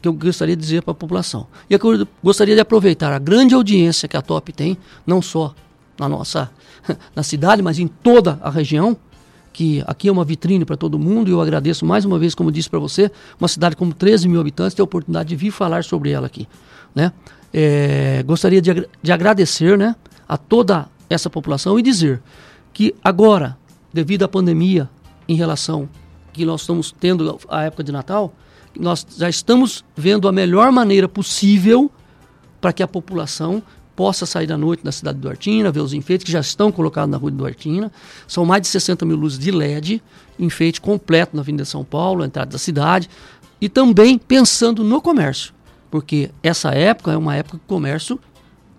que 0.00 0.08
eu 0.08 0.12
gostaria 0.12 0.54
de 0.54 0.62
dizer 0.62 0.82
para 0.82 0.92
a 0.92 0.94
população. 0.94 1.46
E 1.68 1.74
eu 1.74 2.08
gostaria 2.22 2.54
de 2.54 2.60
aproveitar 2.60 3.12
a 3.12 3.18
grande 3.18 3.54
audiência 3.54 4.06
que 4.06 4.16
a 4.16 4.22
TOP 4.22 4.52
tem, 4.52 4.76
não 5.06 5.22
só 5.22 5.54
na 5.98 6.08
nossa 6.08 6.50
na 7.14 7.22
cidade, 7.22 7.62
mas 7.62 7.78
em 7.78 7.86
toda 7.86 8.38
a 8.42 8.50
região, 8.50 8.96
que 9.52 9.82
aqui 9.86 10.08
é 10.08 10.12
uma 10.12 10.24
vitrine 10.24 10.64
para 10.64 10.76
todo 10.76 10.98
mundo, 10.98 11.30
e 11.30 11.32
eu 11.32 11.40
agradeço 11.40 11.86
mais 11.86 12.04
uma 12.04 12.18
vez, 12.18 12.34
como 12.34 12.50
disse 12.50 12.68
para 12.68 12.78
você, 12.78 13.10
uma 13.40 13.48
cidade 13.48 13.76
com 13.76 13.90
13 13.90 14.28
mil 14.28 14.40
habitantes, 14.40 14.74
ter 14.74 14.82
a 14.82 14.84
oportunidade 14.84 15.28
de 15.28 15.36
vir 15.36 15.50
falar 15.50 15.84
sobre 15.84 16.10
ela 16.10 16.26
aqui. 16.26 16.48
Né? 16.94 17.12
É, 17.52 18.22
gostaria 18.26 18.60
de, 18.60 18.86
de 19.02 19.12
agradecer 19.12 19.78
né, 19.78 19.94
a 20.28 20.36
toda 20.36 20.88
essa 21.08 21.30
população 21.30 21.78
e 21.78 21.82
dizer 21.82 22.20
que 22.72 22.94
agora, 23.02 23.56
devido 23.92 24.24
à 24.24 24.28
pandemia, 24.28 24.90
em 25.28 25.34
relação 25.34 25.88
que 26.32 26.44
nós 26.44 26.62
estamos 26.62 26.92
tendo 26.92 27.38
a 27.48 27.62
época 27.62 27.84
de 27.84 27.92
Natal, 27.92 28.34
nós 28.78 29.06
já 29.16 29.28
estamos 29.28 29.84
vendo 29.96 30.28
a 30.28 30.32
melhor 30.32 30.72
maneira 30.72 31.08
possível 31.08 31.90
para 32.60 32.72
que 32.72 32.82
a 32.82 32.88
população 32.88 33.62
possa 33.94 34.26
sair 34.26 34.46
da 34.46 34.58
noite 34.58 34.82
da 34.82 34.90
cidade 34.90 35.16
de 35.16 35.22
Duartina, 35.22 35.70
ver 35.70 35.80
os 35.80 35.92
enfeites 35.92 36.24
que 36.24 36.32
já 36.32 36.40
estão 36.40 36.72
colocados 36.72 37.10
na 37.10 37.16
rua 37.16 37.30
de 37.30 37.36
Duartina. 37.36 37.92
São 38.26 38.44
mais 38.44 38.62
de 38.62 38.68
60 38.68 39.06
mil 39.06 39.16
luzes 39.16 39.38
de 39.38 39.50
LED, 39.50 40.02
enfeite 40.38 40.80
completo 40.80 41.36
na 41.36 41.42
Avenida 41.42 41.64
São 41.64 41.84
Paulo, 41.84 42.22
a 42.22 42.26
entrada 42.26 42.50
da 42.50 42.58
cidade. 42.58 43.08
E 43.60 43.68
também 43.68 44.18
pensando 44.18 44.82
no 44.82 45.00
comércio, 45.00 45.54
porque 45.90 46.30
essa 46.42 46.70
época 46.70 47.12
é 47.12 47.16
uma 47.16 47.36
época 47.36 47.58
que 47.58 47.64
o 47.64 47.68
comércio 47.68 48.18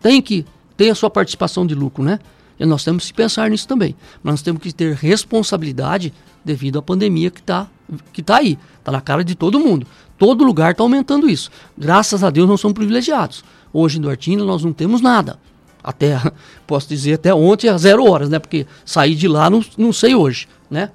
tem 0.02 0.22
que 0.22 0.46
ter 0.76 0.90
a 0.90 0.96
sua 0.96 1.10
participação 1.10 1.66
de 1.66 1.74
lucro, 1.74 2.04
né? 2.04 2.20
E 2.60 2.66
nós 2.66 2.84
temos 2.84 3.08
que 3.08 3.14
pensar 3.14 3.50
nisso 3.50 3.68
também. 3.68 3.96
Mas 4.24 4.34
nós 4.34 4.42
temos 4.42 4.62
que 4.62 4.72
ter 4.72 4.96
responsabilidade 4.96 6.14
devido 6.44 6.80
à 6.80 6.82
pandemia 6.82 7.30
que 7.30 7.40
está 7.40 7.68
que 8.12 8.24
tá 8.24 8.38
aí. 8.38 8.58
Está 8.80 8.92
na 8.92 9.02
cara 9.02 9.24
de 9.24 9.36
todo 9.36 9.60
mundo. 9.60 9.86
Todo 10.18 10.44
lugar 10.44 10.72
está 10.72 10.84
aumentando 10.84 11.30
isso. 11.30 11.52
Graças 11.78 12.24
a 12.24 12.30
Deus 12.30 12.48
nós 12.48 12.62
somos 12.62 12.76
privilegiados. 12.76 13.44
Hoje 13.74 13.98
em 13.98 14.02
Duartina 14.02 14.44
nós 14.44 14.64
não 14.64 14.74
temos 14.74 15.02
nada. 15.02 15.38
Até, 15.84 16.20
posso 16.66 16.88
dizer, 16.88 17.14
até 17.14 17.34
ontem 17.34 17.68
às 17.68 17.82
zero 17.82 18.06
horas, 18.10 18.30
né? 18.30 18.40
Porque 18.40 18.66
sair 18.86 19.16
de 19.16 19.28
lá 19.28 19.50
não, 19.50 19.64
não 19.78 19.92
sei 19.92 20.16
hoje, 20.16 20.48
né? 20.70 20.90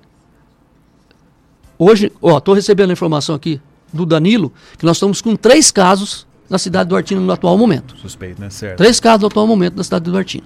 Hoje, 1.79 2.13
ó, 2.21 2.39
estou 2.39 2.55
recebendo 2.55 2.91
a 2.91 2.93
informação 2.93 3.35
aqui 3.35 3.61
do 3.93 4.05
Danilo 4.05 4.53
que 4.79 4.85
nós 4.85 4.97
estamos 4.97 5.21
com 5.21 5.35
três 5.35 5.71
casos 5.71 6.27
na 6.49 6.59
cidade 6.59 6.85
de 6.85 6.91
Duartina 6.91 7.21
no 7.21 7.33
atual 7.33 7.57
momento. 7.57 7.97
Suspeito, 7.97 8.41
né? 8.41 8.51
Certo. 8.51 8.77
Três 8.77 8.99
casos 8.99 9.23
no 9.23 9.29
atual 9.29 9.47
momento 9.47 9.77
na 9.77 9.85
cidade 9.85 10.05
de 10.05 10.11
Duartina, 10.11 10.45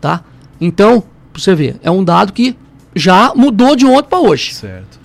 tá? 0.00 0.22
Então, 0.60 1.02
pra 1.32 1.42
você 1.42 1.54
ver, 1.54 1.78
é 1.82 1.90
um 1.90 2.02
dado 2.02 2.32
que 2.32 2.56
já 2.94 3.32
mudou 3.34 3.76
de 3.76 3.84
ontem 3.84 4.08
para 4.08 4.18
hoje. 4.18 4.54
Certo. 4.54 4.98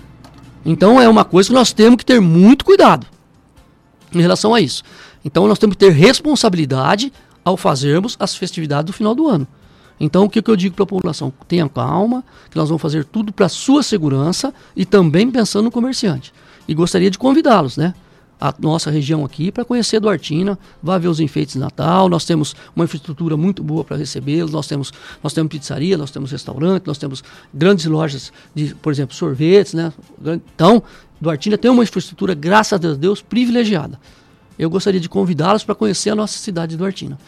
Então 0.65 1.01
é 1.01 1.09
uma 1.09 1.25
coisa 1.25 1.49
que 1.49 1.55
nós 1.55 1.73
temos 1.73 1.97
que 1.97 2.05
ter 2.05 2.21
muito 2.21 2.63
cuidado 2.63 3.05
em 4.13 4.21
relação 4.21 4.53
a 4.53 4.61
isso. 4.61 4.83
Então 5.25 5.47
nós 5.47 5.59
temos 5.59 5.75
que 5.75 5.85
ter 5.85 5.91
responsabilidade 5.91 7.11
ao 7.43 7.57
fazermos 7.57 8.15
as 8.19 8.35
festividades 8.35 8.85
do 8.85 8.93
final 8.93 9.15
do 9.15 9.27
ano. 9.27 9.47
Então 9.99 10.23
o 10.25 10.29
que, 10.29 10.41
que 10.41 10.49
eu 10.49 10.55
digo 10.55 10.75
para 10.75 10.83
a 10.83 10.87
população? 10.87 11.33
Tenha 11.47 11.67
calma, 11.67 12.23
que 12.49 12.57
nós 12.57 12.69
vamos 12.69 12.81
fazer 12.81 13.05
tudo 13.05 13.33
para 13.33 13.49
sua 13.49 13.83
segurança 13.83 14.53
e 14.75 14.85
também 14.85 15.29
pensando 15.29 15.65
no 15.65 15.71
comerciante. 15.71 16.33
E 16.67 16.73
gostaria 16.73 17.09
de 17.09 17.17
convidá-los, 17.17 17.77
né? 17.77 17.93
A 18.41 18.51
nossa 18.59 18.89
região 18.89 19.23
aqui 19.23 19.51
para 19.51 19.63
conhecer 19.63 19.99
Duartina, 19.99 20.57
vá 20.81 20.97
ver 20.97 21.07
os 21.07 21.19
enfeites 21.19 21.53
de 21.53 21.59
Natal. 21.59 22.09
Nós 22.09 22.25
temos 22.25 22.55
uma 22.75 22.85
infraestrutura 22.85 23.37
muito 23.37 23.61
boa 23.61 23.83
para 23.83 23.95
recebê-los. 23.95 24.51
Nós 24.51 24.65
temos, 24.65 24.91
nós 25.23 25.31
temos 25.31 25.51
pizzaria, 25.51 25.95
nós 25.95 26.09
temos 26.09 26.31
restaurante, 26.31 26.87
nós 26.87 26.97
temos 26.97 27.23
grandes 27.53 27.85
lojas 27.85 28.33
de, 28.55 28.73
por 28.73 28.91
exemplo, 28.91 29.15
sorvetes, 29.15 29.75
né? 29.75 29.93
Então, 30.55 30.81
Duartina 31.21 31.55
tem 31.55 31.69
uma 31.69 31.83
infraestrutura, 31.83 32.33
graças 32.33 32.73
a 32.73 32.93
Deus, 32.95 33.21
privilegiada. 33.21 33.99
Eu 34.57 34.71
gostaria 34.71 34.99
de 34.99 35.07
convidá-los 35.07 35.63
para 35.63 35.75
conhecer 35.75 36.09
a 36.09 36.15
nossa 36.15 36.39
cidade 36.39 36.71
de 36.71 36.77
Duartina. 36.77 37.19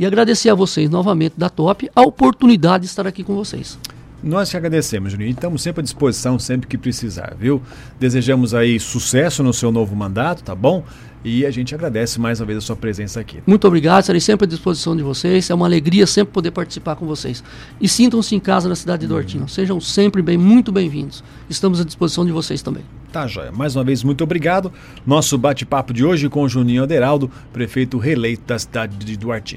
E 0.00 0.06
agradecer 0.06 0.48
a 0.48 0.54
vocês 0.54 0.88
novamente 0.88 1.34
da 1.36 1.50
Top 1.50 1.90
a 1.94 2.00
oportunidade 2.00 2.84
de 2.84 2.88
estar 2.88 3.06
aqui 3.06 3.22
com 3.22 3.34
vocês. 3.34 3.78
Nós 4.22 4.48
te 4.48 4.56
agradecemos, 4.56 5.10
Juninho. 5.10 5.30
Estamos 5.30 5.62
sempre 5.62 5.80
à 5.80 5.82
disposição, 5.82 6.38
sempre 6.38 6.68
que 6.68 6.78
precisar, 6.78 7.34
viu? 7.38 7.60
Desejamos 7.98 8.54
aí 8.54 8.78
sucesso 8.78 9.42
no 9.42 9.52
seu 9.52 9.72
novo 9.72 9.96
mandato, 9.96 10.44
tá 10.44 10.54
bom? 10.54 10.84
E 11.24 11.46
a 11.46 11.50
gente 11.50 11.74
agradece 11.74 12.20
mais 12.20 12.40
uma 12.40 12.46
vez 12.46 12.58
a 12.58 12.60
sua 12.60 12.74
presença 12.74 13.20
aqui. 13.20 13.40
Muito 13.46 13.66
obrigado, 13.66 14.00
estarei 14.00 14.20
sempre 14.20 14.44
à 14.44 14.48
disposição 14.48 14.96
de 14.96 15.02
vocês. 15.02 15.50
É 15.50 15.54
uma 15.54 15.66
alegria 15.66 16.06
sempre 16.06 16.32
poder 16.32 16.50
participar 16.50 16.96
com 16.96 17.06
vocês. 17.06 17.42
E 17.80 17.88
sintam-se 17.88 18.34
em 18.34 18.40
casa 18.40 18.68
na 18.68 18.74
cidade 18.74 19.02
de 19.02 19.06
Dortina. 19.08 19.42
Uhum. 19.42 19.48
Sejam 19.48 19.80
sempre 19.80 20.20
bem, 20.20 20.36
muito 20.36 20.72
bem-vindos. 20.72 21.22
Estamos 21.48 21.80
à 21.80 21.84
disposição 21.84 22.24
de 22.26 22.32
vocês 22.32 22.60
também. 22.60 22.82
Tá, 23.12 23.26
joia. 23.26 23.52
Mais 23.52 23.76
uma 23.76 23.84
vez, 23.84 24.02
muito 24.02 24.24
obrigado. 24.24 24.72
Nosso 25.06 25.36
bate-papo 25.38 25.92
de 25.92 26.04
hoje 26.04 26.28
com 26.28 26.42
o 26.42 26.48
Juninho 26.48 26.82
Aderaldo, 26.82 27.30
prefeito 27.52 27.98
reeleito 27.98 28.42
da 28.46 28.58
cidade 28.58 28.96
de 28.96 29.16
Duartina. 29.16 29.50